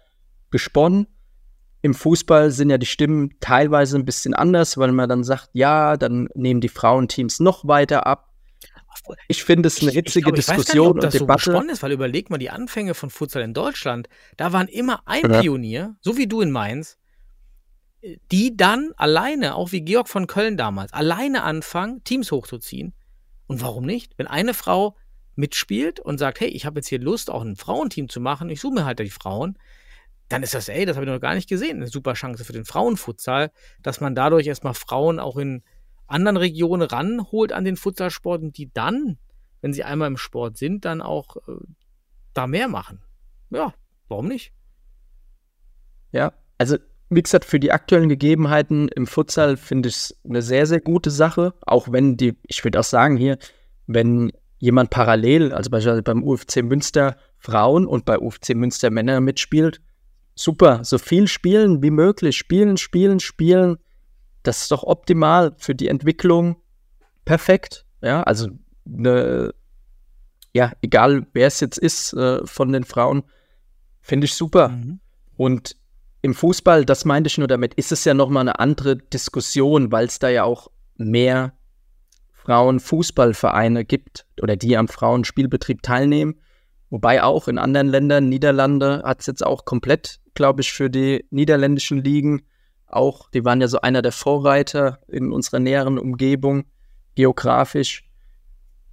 [0.52, 1.08] gesponnen.
[1.82, 5.96] Im Fußball sind ja die Stimmen teilweise ein bisschen anders, weil man dann sagt, ja,
[5.96, 8.30] dann nehmen die Frauenteams noch weiter ab.
[9.28, 11.20] Ich finde es eine hitzige ich glaub, ich weiß gar nicht, Diskussion ob das und
[11.20, 11.44] so Debatte.
[11.46, 14.10] gesponnen ist, weil überleg mal die Anfänge von Futsal in Deutschland.
[14.36, 15.42] Da waren immer ein Ja.
[15.42, 16.98] Pionier, so wie du in Mainz,
[18.32, 22.94] die dann alleine, auch wie Georg von Köln damals, alleine anfangen, Teams hochzuziehen.
[23.48, 24.14] Und warum nicht?
[24.18, 24.96] Wenn eine Frau
[25.36, 28.62] mitspielt und sagt, hey, ich habe jetzt hier Lust, auch ein Frauenteam zu machen, ich
[28.62, 29.58] suche mir halt die Frauen,
[30.30, 32.54] dann ist das, ey, das habe ich noch gar nicht gesehen, eine super Chance für
[32.54, 33.52] den Frauenfutsal,
[33.82, 35.64] dass man dadurch erstmal Frauen auch in
[36.08, 39.18] anderen Regionen ranholt an den Futsalsporten, die dann,
[39.62, 41.54] wenn sie einmal im Sport sind, dann auch äh,
[42.34, 43.02] da mehr machen.
[43.50, 43.74] Ja,
[44.08, 44.54] warum nicht?
[46.12, 46.78] Ja, also
[47.10, 51.10] wie gesagt, für die aktuellen Gegebenheiten im Futsal finde ich es eine sehr, sehr gute
[51.10, 51.56] Sache.
[51.62, 53.40] Auch wenn die, ich würde auch sagen hier,
[53.88, 59.82] wenn jemand parallel, also beispielsweise beim UFC Münster Frauen und bei UFC Münster Männer mitspielt,
[60.40, 62.38] super, so viel spielen wie möglich.
[62.38, 63.78] Spielen, spielen, spielen.
[64.44, 66.58] Das ist doch optimal für die Entwicklung.
[67.26, 67.86] Perfekt.
[68.02, 68.48] Ja, also
[68.88, 69.54] eine,
[70.54, 73.24] ja, egal wer es jetzt ist äh, von den Frauen,
[74.02, 74.70] finde ich super.
[74.70, 75.00] Mhm.
[75.36, 75.76] Und
[76.22, 80.06] im Fußball, das meinte ich nur damit, ist es ja nochmal eine andere Diskussion, weil
[80.08, 81.54] es da ja auch mehr
[82.34, 86.40] Frauenfußballvereine gibt oder die am Frauenspielbetrieb teilnehmen.
[86.90, 91.26] Wobei auch in anderen Ländern, Niederlande hat es jetzt auch komplett, glaube ich, für die
[91.30, 92.44] niederländischen Ligen
[92.88, 96.66] auch, die waren ja so einer der Vorreiter in unserer näheren Umgebung,
[97.16, 98.04] geografisch.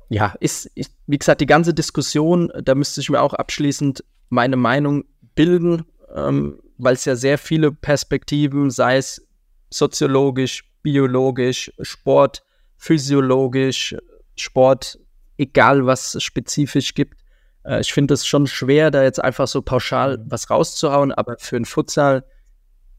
[0.09, 4.57] Ja, ist, ist, wie gesagt, die ganze Diskussion, da müsste ich mir auch abschließend meine
[4.57, 5.85] Meinung bilden,
[6.15, 9.27] ähm, weil es ja sehr viele Perspektiven, sei es
[9.71, 12.45] soziologisch, biologisch, Sport,
[12.77, 13.97] physiologisch,
[14.37, 14.99] Sport,
[15.39, 17.19] egal was es spezifisch gibt.
[17.67, 21.57] Äh, ich finde es schon schwer, da jetzt einfach so pauschal was rauszuhauen, aber für
[21.57, 22.25] einen Futsal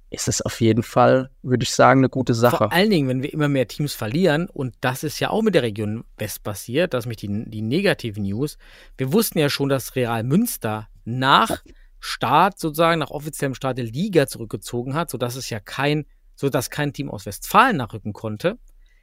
[0.09, 2.57] ist es auf jeden Fall, würde ich sagen, eine gute Sache.
[2.57, 5.53] Vor allen Dingen, wenn wir immer mehr Teams verlieren, und das ist ja auch mit
[5.53, 8.57] der Region West passiert, das ist nämlich die, die negativen News.
[8.97, 11.61] Wir wussten ja schon, dass Real Münster nach
[11.99, 16.05] Start, sozusagen, nach offiziellem Start der Liga zurückgezogen hat, sodass es ja kein,
[16.35, 18.57] sodass kein Team aus Westfalen nachrücken konnte.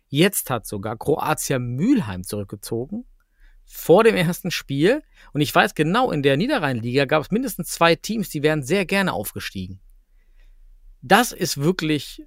[0.08, 3.04] Jetzt hat sogar Kroatia Mülheim zurückgezogen.
[3.66, 5.02] Vor dem ersten Spiel.
[5.32, 8.86] Und ich weiß genau, in der Niederrheinliga gab es mindestens zwei Teams, die wären sehr
[8.86, 9.80] gerne aufgestiegen.
[11.02, 12.22] Das ist wirklich,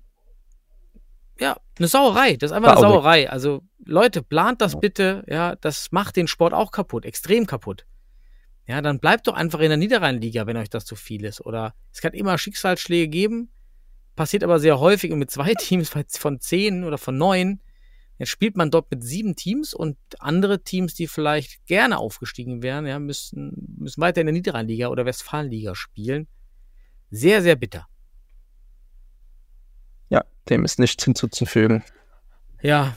[1.39, 2.35] ja, eine Sauerei.
[2.35, 2.93] Das ist einfach eine Traurig.
[2.93, 3.29] Sauerei.
[3.29, 5.23] Also, Leute, plant das bitte.
[5.27, 7.85] Ja, das macht den Sport auch kaputt, extrem kaputt.
[8.67, 11.41] Ja, dann bleibt doch einfach in der Niederrheinliga, wenn euch das zu viel ist.
[11.45, 13.49] Oder es kann immer Schicksalsschläge geben.
[14.15, 17.61] passiert aber sehr häufig und mit zwei Teams von zehn oder von neun.
[18.17, 22.85] Jetzt spielt man dort mit sieben Teams und andere Teams, die vielleicht gerne aufgestiegen wären,
[22.85, 26.27] ja, müssen, müssen weiter in der Niederrheinliga oder Westfalenliga spielen.
[27.11, 27.87] Sehr, sehr bitter.
[30.09, 31.83] Ja, dem ist nichts hinzuzufügen.
[32.61, 32.95] Ja,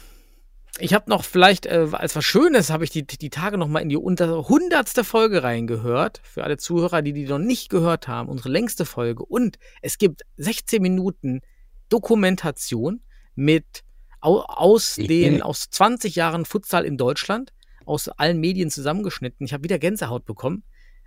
[0.79, 3.81] ich habe noch vielleicht äh, als was Schönes, habe ich die, die Tage noch mal
[3.81, 6.21] in die unter hundertste Folge reingehört.
[6.25, 9.25] Für alle Zuhörer, die die noch nicht gehört haben, unsere längste Folge.
[9.25, 11.41] Und es gibt 16 Minuten
[11.89, 13.03] Dokumentation
[13.35, 13.83] mit
[14.21, 17.53] aus den aus 20 Jahren Futsal in Deutschland,
[17.85, 19.45] aus allen Medien zusammengeschnitten.
[19.45, 20.63] Ich habe wieder Gänsehaut bekommen.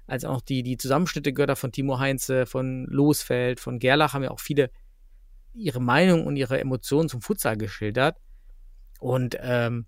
[0.05, 4.31] Also auch die, die Zusammenschnitte gehört von Timo Heinze, von Losfeld, von Gerlach haben ja
[4.31, 4.69] auch viele
[5.53, 8.17] ihre Meinung und ihre Emotionen zum Futsal geschildert.
[8.99, 9.85] Und ähm,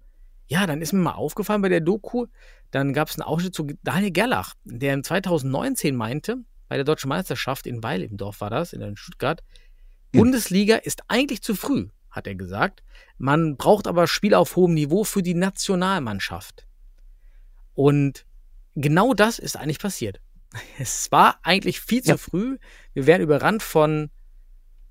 [0.48, 2.28] ja, dann ist mir mal aufgefallen bei der Doku,
[2.72, 7.10] dann gab es einen Ausschnitt zu Daniel Gerlach, der im 2019 meinte, bei der Deutschen
[7.10, 9.44] Meisterschaft in Weil im Dorf war das, in Stuttgart,
[10.12, 10.20] mhm.
[10.20, 12.84] Bundesliga ist eigentlich zu früh, hat er gesagt.
[13.18, 16.66] Man braucht aber Spiele auf hohem Niveau für die Nationalmannschaft.
[17.74, 18.26] Und
[18.76, 20.22] genau das ist eigentlich passiert.
[20.80, 22.18] Es war eigentlich viel zu ja.
[22.18, 22.58] früh.
[22.94, 24.10] Wir werden überrannt von,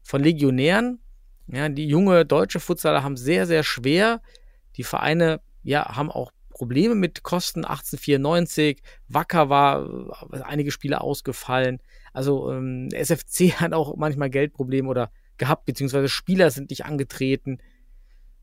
[0.03, 1.01] von Legionären,
[1.47, 4.23] ja, die junge deutsche Futsaler haben sehr, sehr schwer.
[4.77, 8.83] Die Vereine, ja, haben auch Probleme mit Kosten 1894.
[9.09, 9.85] Wacker war
[10.33, 11.81] äh, einige Spiele ausgefallen.
[12.13, 17.59] Also ähm, SFC hat auch manchmal Geldprobleme oder gehabt, beziehungsweise Spieler sind nicht angetreten.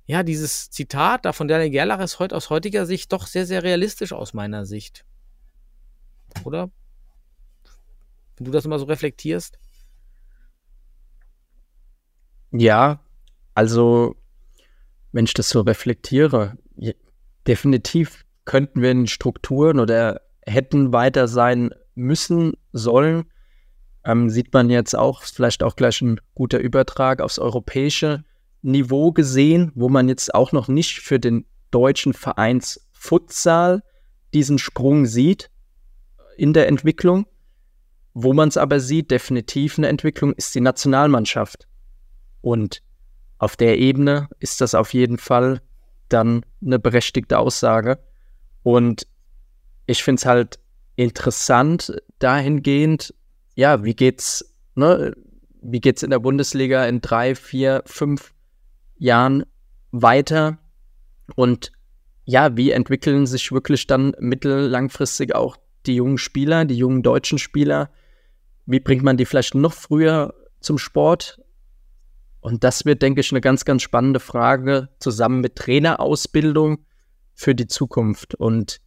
[0.05, 3.63] Ja, dieses Zitat da von Daniel Gerlach ist heute aus heutiger Sicht doch sehr, sehr
[3.63, 5.05] realistisch aus meiner Sicht.
[6.43, 6.69] Oder?
[8.35, 9.59] Wenn du das immer so reflektierst.
[12.51, 12.99] Ja,
[13.53, 14.15] also
[15.11, 16.57] wenn ich das so reflektiere,
[17.47, 23.30] definitiv könnten wir in Strukturen oder hätten weiter sein müssen, sollen.
[24.03, 28.23] Ähm, sieht man jetzt auch, vielleicht auch gleich ein guter Übertrag aufs europäische
[28.61, 33.83] Niveau gesehen, wo man jetzt auch noch nicht für den deutschen Vereins Futsal
[34.33, 35.49] diesen Sprung sieht
[36.37, 37.25] in der Entwicklung.
[38.13, 41.67] Wo man es aber sieht, definitiv eine Entwicklung, ist die Nationalmannschaft.
[42.41, 42.81] Und
[43.37, 45.61] auf der Ebene ist das auf jeden Fall
[46.09, 47.99] dann eine berechtigte Aussage.
[48.63, 49.07] Und
[49.85, 50.59] ich finde es halt
[50.95, 53.13] interessant dahingehend,
[53.55, 55.15] ja, wie geht's, ne,
[55.61, 58.33] wie geht's in der Bundesliga in drei, vier, fünf
[58.97, 59.45] Jahren
[59.91, 60.57] weiter?
[61.35, 61.71] Und
[62.25, 67.89] ja, wie entwickeln sich wirklich dann mittellangfristig auch die jungen Spieler, die jungen deutschen Spieler?
[68.65, 71.41] Wie bringt man die vielleicht noch früher zum Sport?
[72.39, 76.85] Und das wird, denke ich, eine ganz, ganz spannende Frage zusammen mit Trainerausbildung
[77.33, 78.35] für die Zukunft.
[78.35, 78.81] Und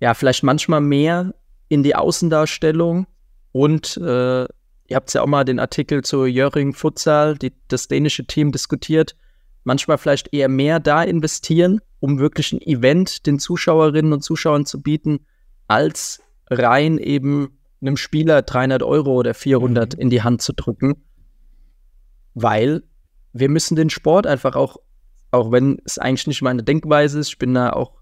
[0.00, 1.34] ja, vielleicht manchmal mehr
[1.68, 3.06] in die Außendarstellung.
[3.52, 8.26] Und äh, ihr habt ja auch mal den Artikel zu Jöring Futsal, die, das dänische
[8.26, 9.16] Team, diskutiert.
[9.64, 14.82] Manchmal vielleicht eher mehr da investieren, um wirklich ein Event den Zuschauerinnen und Zuschauern zu
[14.82, 15.26] bieten,
[15.68, 20.00] als rein eben einem Spieler 300 Euro oder 400 mhm.
[20.00, 21.02] in die Hand zu drücken.
[22.34, 22.82] Weil
[23.32, 24.78] wir müssen den Sport einfach auch,
[25.30, 27.92] auch wenn es eigentlich nicht meine Denkweise ist, ich bin da auch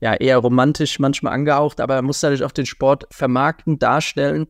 [0.00, 4.46] ja eher romantisch manchmal angehaucht, aber man muss natürlich auch den Sport vermarkten, darstellen.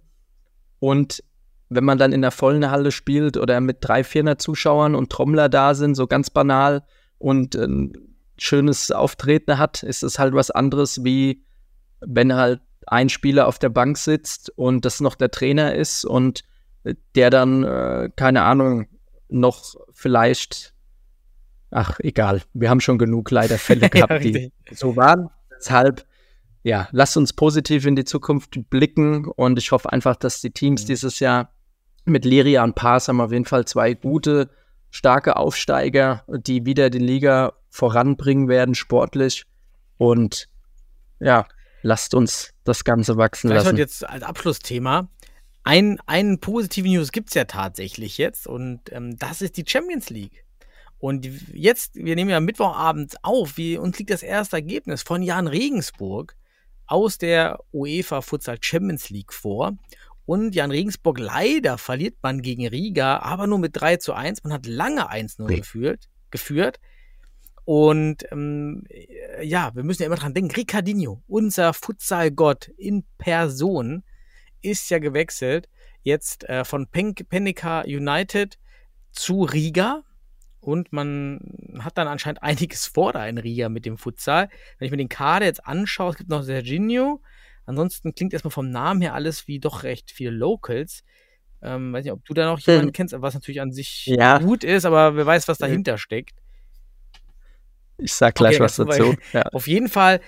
[0.80, 1.22] Und
[1.68, 5.48] wenn man dann in der vollen Halle spielt oder mit drei, vierhundert Zuschauern und Trommler
[5.48, 6.82] da sind, so ganz banal
[7.18, 7.92] und ein
[8.38, 11.44] schönes Auftreten hat, ist es halt was anderes, wie
[12.00, 16.42] wenn halt ein Spieler auf der Bank sitzt und das noch der Trainer ist und
[17.14, 18.86] der dann, äh, keine Ahnung,
[19.28, 20.74] noch vielleicht,
[21.70, 25.28] ach egal, wir haben schon genug leider Fälle gehabt, ja, die so waren.
[25.56, 26.04] Deshalb,
[26.62, 30.82] ja, lasst uns positiv in die Zukunft blicken und ich hoffe einfach, dass die Teams
[30.82, 30.86] mhm.
[30.88, 31.52] dieses Jahr
[32.04, 34.50] mit Liria und Pass haben auf jeden Fall zwei gute,
[34.90, 39.44] starke Aufsteiger, die wieder die Liga voranbringen werden, sportlich.
[39.96, 40.48] Und
[41.20, 41.46] ja,
[41.82, 43.76] lasst uns das Ganze wachsen Vielleicht lassen.
[43.76, 45.08] jetzt als Abschlussthema
[45.62, 50.10] ein, einen positiven News gibt es ja tatsächlich jetzt und ähm, das ist die Champions
[50.10, 50.44] League.
[50.98, 55.46] Und jetzt, wir nehmen ja Mittwochabend auf, wie, uns liegt das erste Ergebnis von Jan
[55.46, 56.36] Regensburg
[56.90, 59.76] aus der UEFA Futsal Champions League vor.
[60.26, 64.44] Und Jan Regensburg leider verliert man gegen Riga, aber nur mit 3 zu 1.
[64.44, 66.78] Man hat lange 1-0 geführt, geführt.
[67.64, 68.84] Und ähm,
[69.42, 74.02] ja, wir müssen ja immer dran denken, Ricardinho, unser Futsal-Gott in Person,
[74.62, 75.68] ist ja gewechselt
[76.02, 78.58] jetzt äh, von Pen Pennica United
[79.12, 80.02] zu Riga.
[80.60, 81.40] Und man
[81.80, 84.48] hat dann anscheinend einiges vor da in Riga mit dem Futsal.
[84.78, 87.22] Wenn ich mir den Kader jetzt anschaue, es gibt noch Serginho.
[87.66, 91.04] Ansonsten klingt erstmal vom Namen her alles wie doch recht viele Locals.
[91.62, 92.92] Ähm, weiß nicht, ob du da noch jemanden Hm.
[92.92, 94.38] kennst, was natürlich an sich Ja.
[94.38, 96.34] gut ist, aber wer weiß, was dahinter steckt.
[97.98, 99.14] Ich sag gleich Okay, was dazu.
[99.32, 99.42] Ja.
[99.52, 100.20] Auf jeden Fall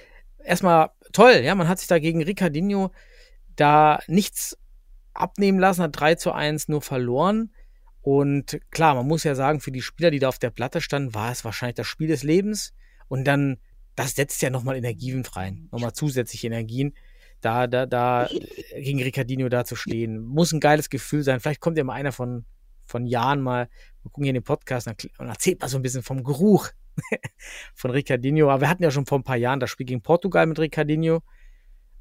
[0.44, 2.90] erstmal toll, ja, man hat sich da gegen Ricardinho
[3.56, 4.58] da nichts
[5.14, 7.52] abnehmen lassen, hat 3 zu 1 nur verloren.
[8.02, 11.14] Und klar, man muss ja sagen, für die Spieler, die da auf der Platte standen,
[11.14, 12.74] war es wahrscheinlich das Spiel des Lebens.
[13.08, 13.58] Und dann,
[13.94, 16.94] das setzt ja nochmal Energien frei, nochmal zusätzliche Energien.
[17.40, 18.28] Da, da, da
[18.76, 21.40] gegen Ricardinho da zu stehen, muss ein geiles Gefühl sein.
[21.40, 22.44] Vielleicht kommt ja mal einer von,
[22.86, 23.68] von Jahren mal,
[24.02, 26.70] wir gucken hier in den Podcast und erzählt mal so ein bisschen vom Geruch
[27.74, 28.50] von Ricardinho.
[28.50, 31.22] Aber wir hatten ja schon vor ein paar Jahren das Spiel gegen Portugal mit Ricardinho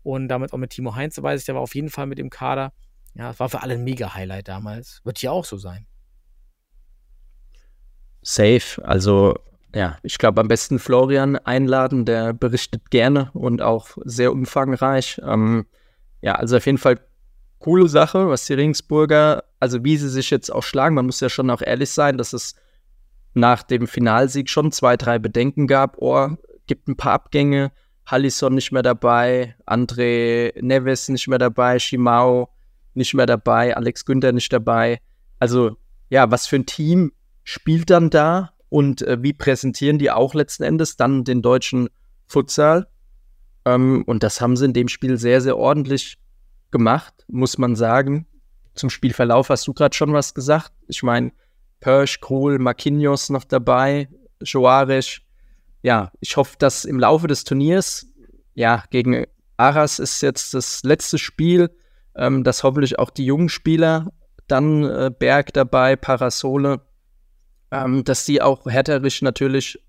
[0.03, 2.31] und damit auch mit Timo Heinz, weiß ich, der war auf jeden Fall mit im
[2.31, 2.73] Kader.
[3.13, 5.01] Ja, es war für alle ein Mega-Highlight damals.
[5.03, 5.85] Wird hier auch so sein.
[8.21, 8.83] Safe.
[8.83, 9.35] Also,
[9.73, 15.21] ja, ich glaube, am besten Florian einladen, der berichtet gerne und auch sehr umfangreich.
[15.23, 15.65] Ähm,
[16.21, 16.99] ja, also auf jeden Fall
[17.59, 20.95] coole Sache, was die Regensburger, also wie sie sich jetzt auch schlagen.
[20.95, 22.55] Man muss ja schon auch ehrlich sein, dass es
[23.33, 25.97] nach dem Finalsieg schon zwei, drei Bedenken gab.
[25.99, 26.29] Oh,
[26.67, 27.71] gibt ein paar Abgänge.
[28.05, 32.49] Hallison nicht mehr dabei, André Neves nicht mehr dabei, Shimao
[32.93, 34.99] nicht mehr dabei, Alex Günther nicht dabei.
[35.39, 35.77] Also,
[36.09, 37.13] ja, was für ein Team
[37.43, 41.89] spielt dann da und äh, wie präsentieren die auch letzten Endes dann den deutschen
[42.27, 42.87] Futsal?
[43.65, 46.17] Ähm, und das haben sie in dem Spiel sehr, sehr ordentlich
[46.71, 48.27] gemacht, muss man sagen.
[48.73, 50.71] Zum Spielverlauf hast du gerade schon was gesagt.
[50.87, 51.31] Ich meine,
[51.81, 54.07] Persch, Krul, Marquinhos noch dabei,
[54.41, 55.25] Joarisch.
[55.83, 58.07] Ja, ich hoffe, dass im Laufe des Turniers,
[58.53, 59.25] ja, gegen
[59.57, 61.69] Aras ist jetzt das letzte Spiel,
[62.15, 64.11] ähm, dass hoffentlich auch die jungen Spieler,
[64.47, 66.81] dann äh, Berg dabei, Parasole,
[67.71, 69.79] ähm, dass die auch härterisch natürlich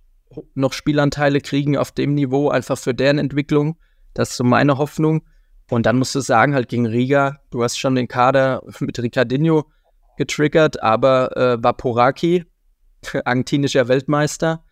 [0.55, 3.77] noch Spielanteile kriegen auf dem Niveau, einfach für deren Entwicklung.
[4.15, 5.23] Das ist so meine Hoffnung.
[5.71, 9.71] Und dann musst du sagen, halt gegen Riga, du hast schon den Kader mit Ricardinho
[10.17, 12.45] getriggert, aber äh, Vaporaki,
[13.25, 14.65] argentinischer Weltmeister,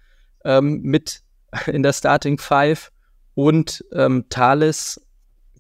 [0.45, 1.23] ähm, mit
[1.67, 2.93] in der Starting Five
[3.35, 5.01] und ähm, Thales,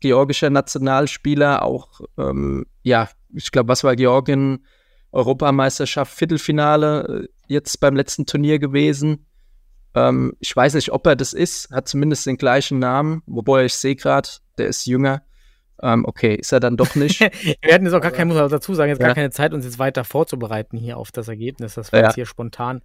[0.00, 4.64] georgischer Nationalspieler, auch, ähm, ja, ich glaube, was war Georgien?
[5.12, 9.26] Europameisterschaft, Viertelfinale, äh, jetzt beim letzten Turnier gewesen.
[9.94, 13.74] Ähm, ich weiß nicht, ob er das ist, hat zumindest den gleichen Namen, wobei ich
[13.74, 15.22] sehe gerade, der ist jünger.
[15.82, 17.20] Ähm, okay, ist er dann doch nicht.
[17.62, 19.06] Wir hatten jetzt auch gar keine, muss man dazu sagen, jetzt Ja.
[19.06, 21.74] gar keine Zeit, uns jetzt weiter vorzubereiten hier auf das Ergebnis.
[21.74, 22.06] Das war Ja.
[22.06, 22.82] jetzt hier spontan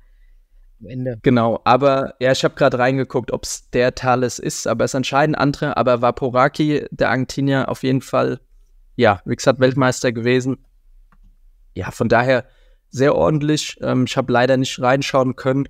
[0.79, 1.19] am Ende.
[1.21, 4.95] Genau, aber ja, ich habe gerade reingeguckt, ob es der Thales ist, aber es ist
[4.95, 5.77] anscheinend andere.
[5.77, 8.39] Aber Vaporaki, der Argentinier, auf jeden Fall,
[8.95, 10.65] ja, wie gesagt, Weltmeister gewesen.
[11.73, 12.45] Ja, von daher
[12.89, 13.77] sehr ordentlich.
[13.81, 15.67] Ähm, ich habe leider nicht reinschauen können.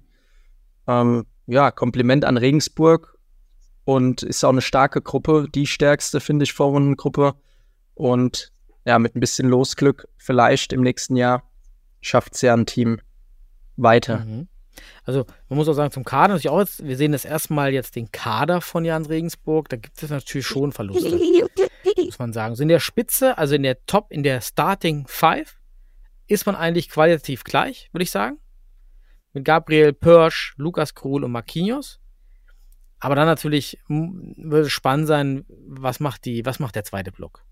[0.87, 3.17] Ähm, ja, Kompliment an Regensburg
[3.83, 7.35] und ist auch eine starke Gruppe, die stärkste, finde ich, Vorrundengruppe.
[7.93, 8.51] Und
[8.85, 11.43] ja, mit ein bisschen Losglück vielleicht im nächsten Jahr
[12.01, 12.99] schafft es ja ein Team
[13.77, 14.19] weiter.
[14.19, 14.47] Mhm.
[15.03, 17.95] Also man muss auch sagen, zum Kader natürlich auch jetzt, wir sehen das erstmal jetzt
[17.95, 21.09] den Kader von Jan Regensburg, da gibt es natürlich schon Verluste,
[21.97, 22.55] muss man sagen.
[22.55, 25.55] So in der Spitze, also in der Top, in der Starting Five,
[26.27, 28.39] ist man eigentlich qualitativ gleich, würde ich sagen.
[29.33, 31.99] Mit Gabriel Pörsch, Lukas Krul und Marquinhos.
[32.99, 37.45] Aber dann natürlich wird es spannend sein, was macht die, was macht der zweite Block?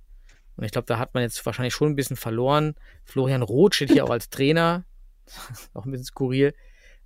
[0.56, 2.76] Und ich glaube, da hat man jetzt wahrscheinlich schon ein bisschen verloren.
[3.04, 4.86] Florian Roth steht hier auch als Trainer.
[5.74, 6.54] auch ein bisschen skurril,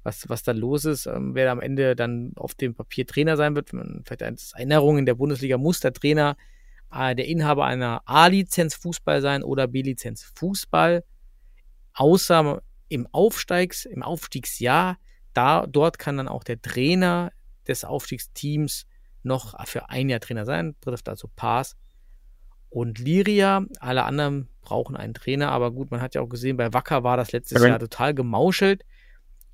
[0.04, 1.06] was, was da los ist.
[1.06, 5.06] Ähm, wer am Ende dann auf dem Papier Trainer sein wird, vielleicht als Erinnerung in
[5.06, 6.36] der Bundesliga muss der Trainer
[6.92, 11.04] äh, der Inhaber einer A-Lizenz Fußball sein oder B-Lizenz Fußball.
[11.98, 14.98] Außer im Aufsteigs, im Aufstiegsjahr,
[15.34, 17.32] da, dort kann dann auch der Trainer
[17.68, 18.86] des Aufstiegsteams
[19.24, 21.76] noch für ein Jahr Trainer sein, trifft also Pass
[22.70, 23.66] und Liria.
[23.80, 27.18] Alle anderen brauchen einen Trainer, aber gut, man hat ja auch gesehen, bei Wacker war
[27.18, 27.70] das letztes Okay.
[27.70, 28.84] Jahr total gemauschelt.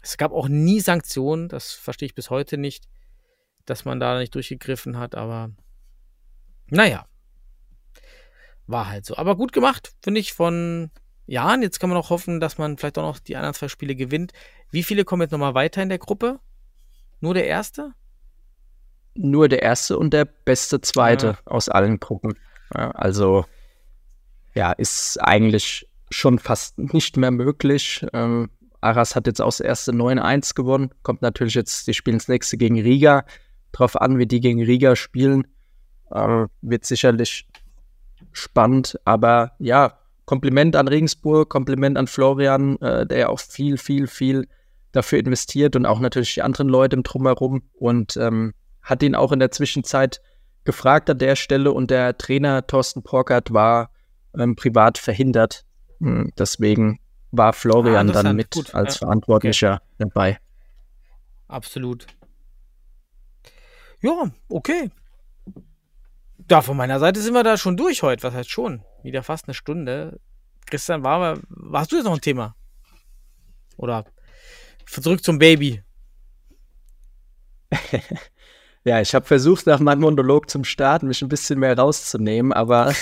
[0.01, 2.89] Es gab auch nie Sanktionen, das verstehe ich bis heute nicht,
[3.65, 5.51] dass man da nicht durchgegriffen hat, aber
[6.67, 7.07] naja,
[8.67, 9.15] war halt so.
[9.15, 10.91] Aber gut gemacht, finde ich, von
[11.25, 11.61] Jan.
[11.61, 14.33] Jetzt kann man auch hoffen, dass man vielleicht auch noch die anderen zwei Spiele gewinnt.
[14.71, 16.39] Wie viele kommen jetzt nochmal weiter in der Gruppe?
[17.21, 17.93] Nur der erste?
[19.15, 22.33] nur der erste und der beste zweite aus allen Gruppen.
[22.75, 23.45] Ja, also
[24.55, 28.05] ja, ist eigentlich schon fast nicht mehr möglich.
[28.13, 28.49] Ähm,
[28.81, 30.91] Aras hat jetzt auch das erste 9-1 gewonnen.
[31.03, 33.25] Kommt natürlich jetzt, die spielen das nächste gegen Riga.
[33.71, 35.47] Drauf an, wie die gegen Riga spielen.
[36.13, 37.47] Ähm, wird sicherlich
[38.31, 38.99] spannend.
[39.05, 44.47] Aber ja, Kompliment an Regensburg, Kompliment an Florian, äh, der ja auch viel, viel, viel
[44.91, 47.63] dafür investiert und auch natürlich die anderen Leute im Drumherum.
[47.73, 50.21] Und ähm, hat ihn auch in der Zwischenzeit
[50.63, 53.91] gefragt an der Stelle und der Trainer Thorsten Porkert war
[54.37, 55.65] ähm, privat verhindert.
[55.99, 56.99] Hm, Deswegen
[57.31, 58.99] war Florian Ah, dann mit Gut, als ja.
[58.99, 60.37] Verantwortlicher dabei.
[61.47, 62.07] Absolut.
[64.01, 64.91] Ja, okay.
[66.37, 68.23] Da von meiner Seite sind wir da schon durch heute.
[68.23, 68.83] Was heißt schon?
[69.03, 70.19] Wieder fast eine Stunde.
[70.65, 72.55] Christian, war, warst du jetzt noch ein Thema?
[73.77, 74.05] Oder
[74.85, 75.83] zurück zum Baby.
[78.85, 82.93] Ja, ich habe versucht, nach meinem Monolog zum Starten mich ein bisschen mehr rauszunehmen, aber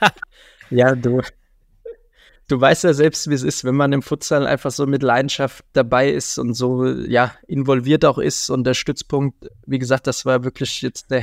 [0.70, 1.20] ja, du,
[2.48, 5.66] du weißt ja selbst, wie es ist, wenn man im Futsal einfach so mit Leidenschaft
[5.74, 10.44] dabei ist und so, ja, involviert auch ist und der Stützpunkt, wie gesagt, das war
[10.44, 11.20] wirklich jetzt eine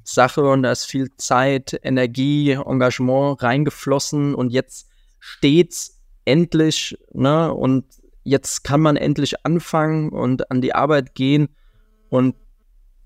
[0.00, 4.88] Herzenssache und da ist viel Zeit, Energie, Engagement reingeflossen und jetzt
[5.18, 7.84] steht's endlich, ne, und
[8.22, 11.48] jetzt kann man endlich anfangen und an die Arbeit gehen
[12.08, 12.34] und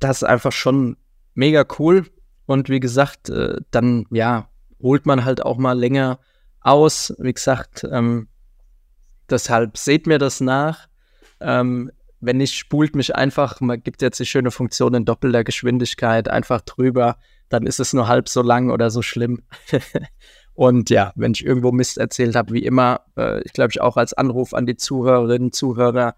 [0.01, 0.97] das ist einfach schon
[1.35, 2.07] mega cool.
[2.47, 4.51] Und wie gesagt, äh, dann ja,
[4.83, 6.19] holt man halt auch mal länger
[6.61, 7.15] aus.
[7.19, 8.29] Wie gesagt, ähm,
[9.31, 10.89] deshalb seht mir das nach.
[11.41, 11.91] Ähm,
[12.25, 16.61] wenn nicht, spult mich einfach, man gibt jetzt die schöne Funktion in doppelter Geschwindigkeit einfach
[16.63, 17.17] drüber,
[17.49, 19.43] dann ist es nur halb so lang oder so schlimm.
[20.55, 23.97] Und ja, wenn ich irgendwo Mist erzählt habe, wie immer, äh, ich glaube, ich auch
[23.97, 26.15] als Anruf an die Zuhörerinnen, Zuhörer,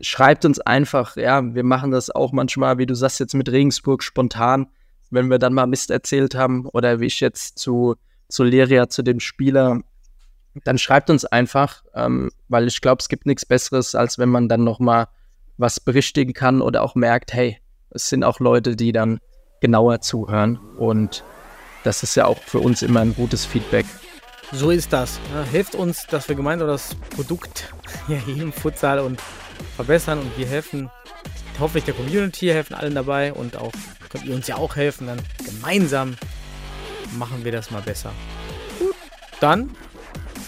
[0.00, 4.02] schreibt uns einfach, ja, wir machen das auch manchmal, wie du sagst, jetzt mit Regensburg
[4.02, 4.66] spontan,
[5.10, 7.94] wenn wir dann mal Mist erzählt haben oder wie ich jetzt zu,
[8.28, 9.80] zu Leria, zu dem Spieler,
[10.64, 14.48] dann schreibt uns einfach, ähm, weil ich glaube, es gibt nichts Besseres, als wenn man
[14.48, 15.08] dann noch mal
[15.56, 17.58] was berichtigen kann oder auch merkt, hey,
[17.90, 19.20] es sind auch Leute, die dann
[19.60, 21.24] genauer zuhören und
[21.84, 23.86] das ist ja auch für uns immer ein gutes Feedback.
[24.52, 25.20] So ist das.
[25.50, 27.72] Hilft uns, dass wir gemeinsam das Produkt
[28.06, 29.20] hier im Futsal und
[29.76, 30.90] verbessern und wir helfen
[31.58, 33.72] hoffentlich der Community, helfen allen dabei und auch
[34.08, 35.06] könnt ihr uns ja auch helfen.
[35.06, 36.16] Dann gemeinsam
[37.18, 38.12] machen wir das mal besser.
[38.78, 38.94] Gut,
[39.40, 39.70] dann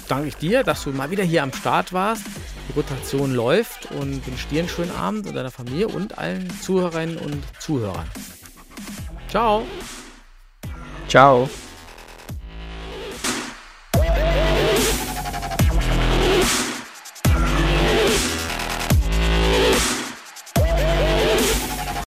[0.09, 2.25] danke ich dir, dass du mal wieder hier am Start warst.
[2.69, 7.19] Die Rotation läuft und wünsche dir einen schönen Abend und deiner Familie und allen Zuhörerinnen
[7.19, 8.09] und Zuhörern.
[9.29, 9.65] Ciao.
[11.09, 11.49] Ciao.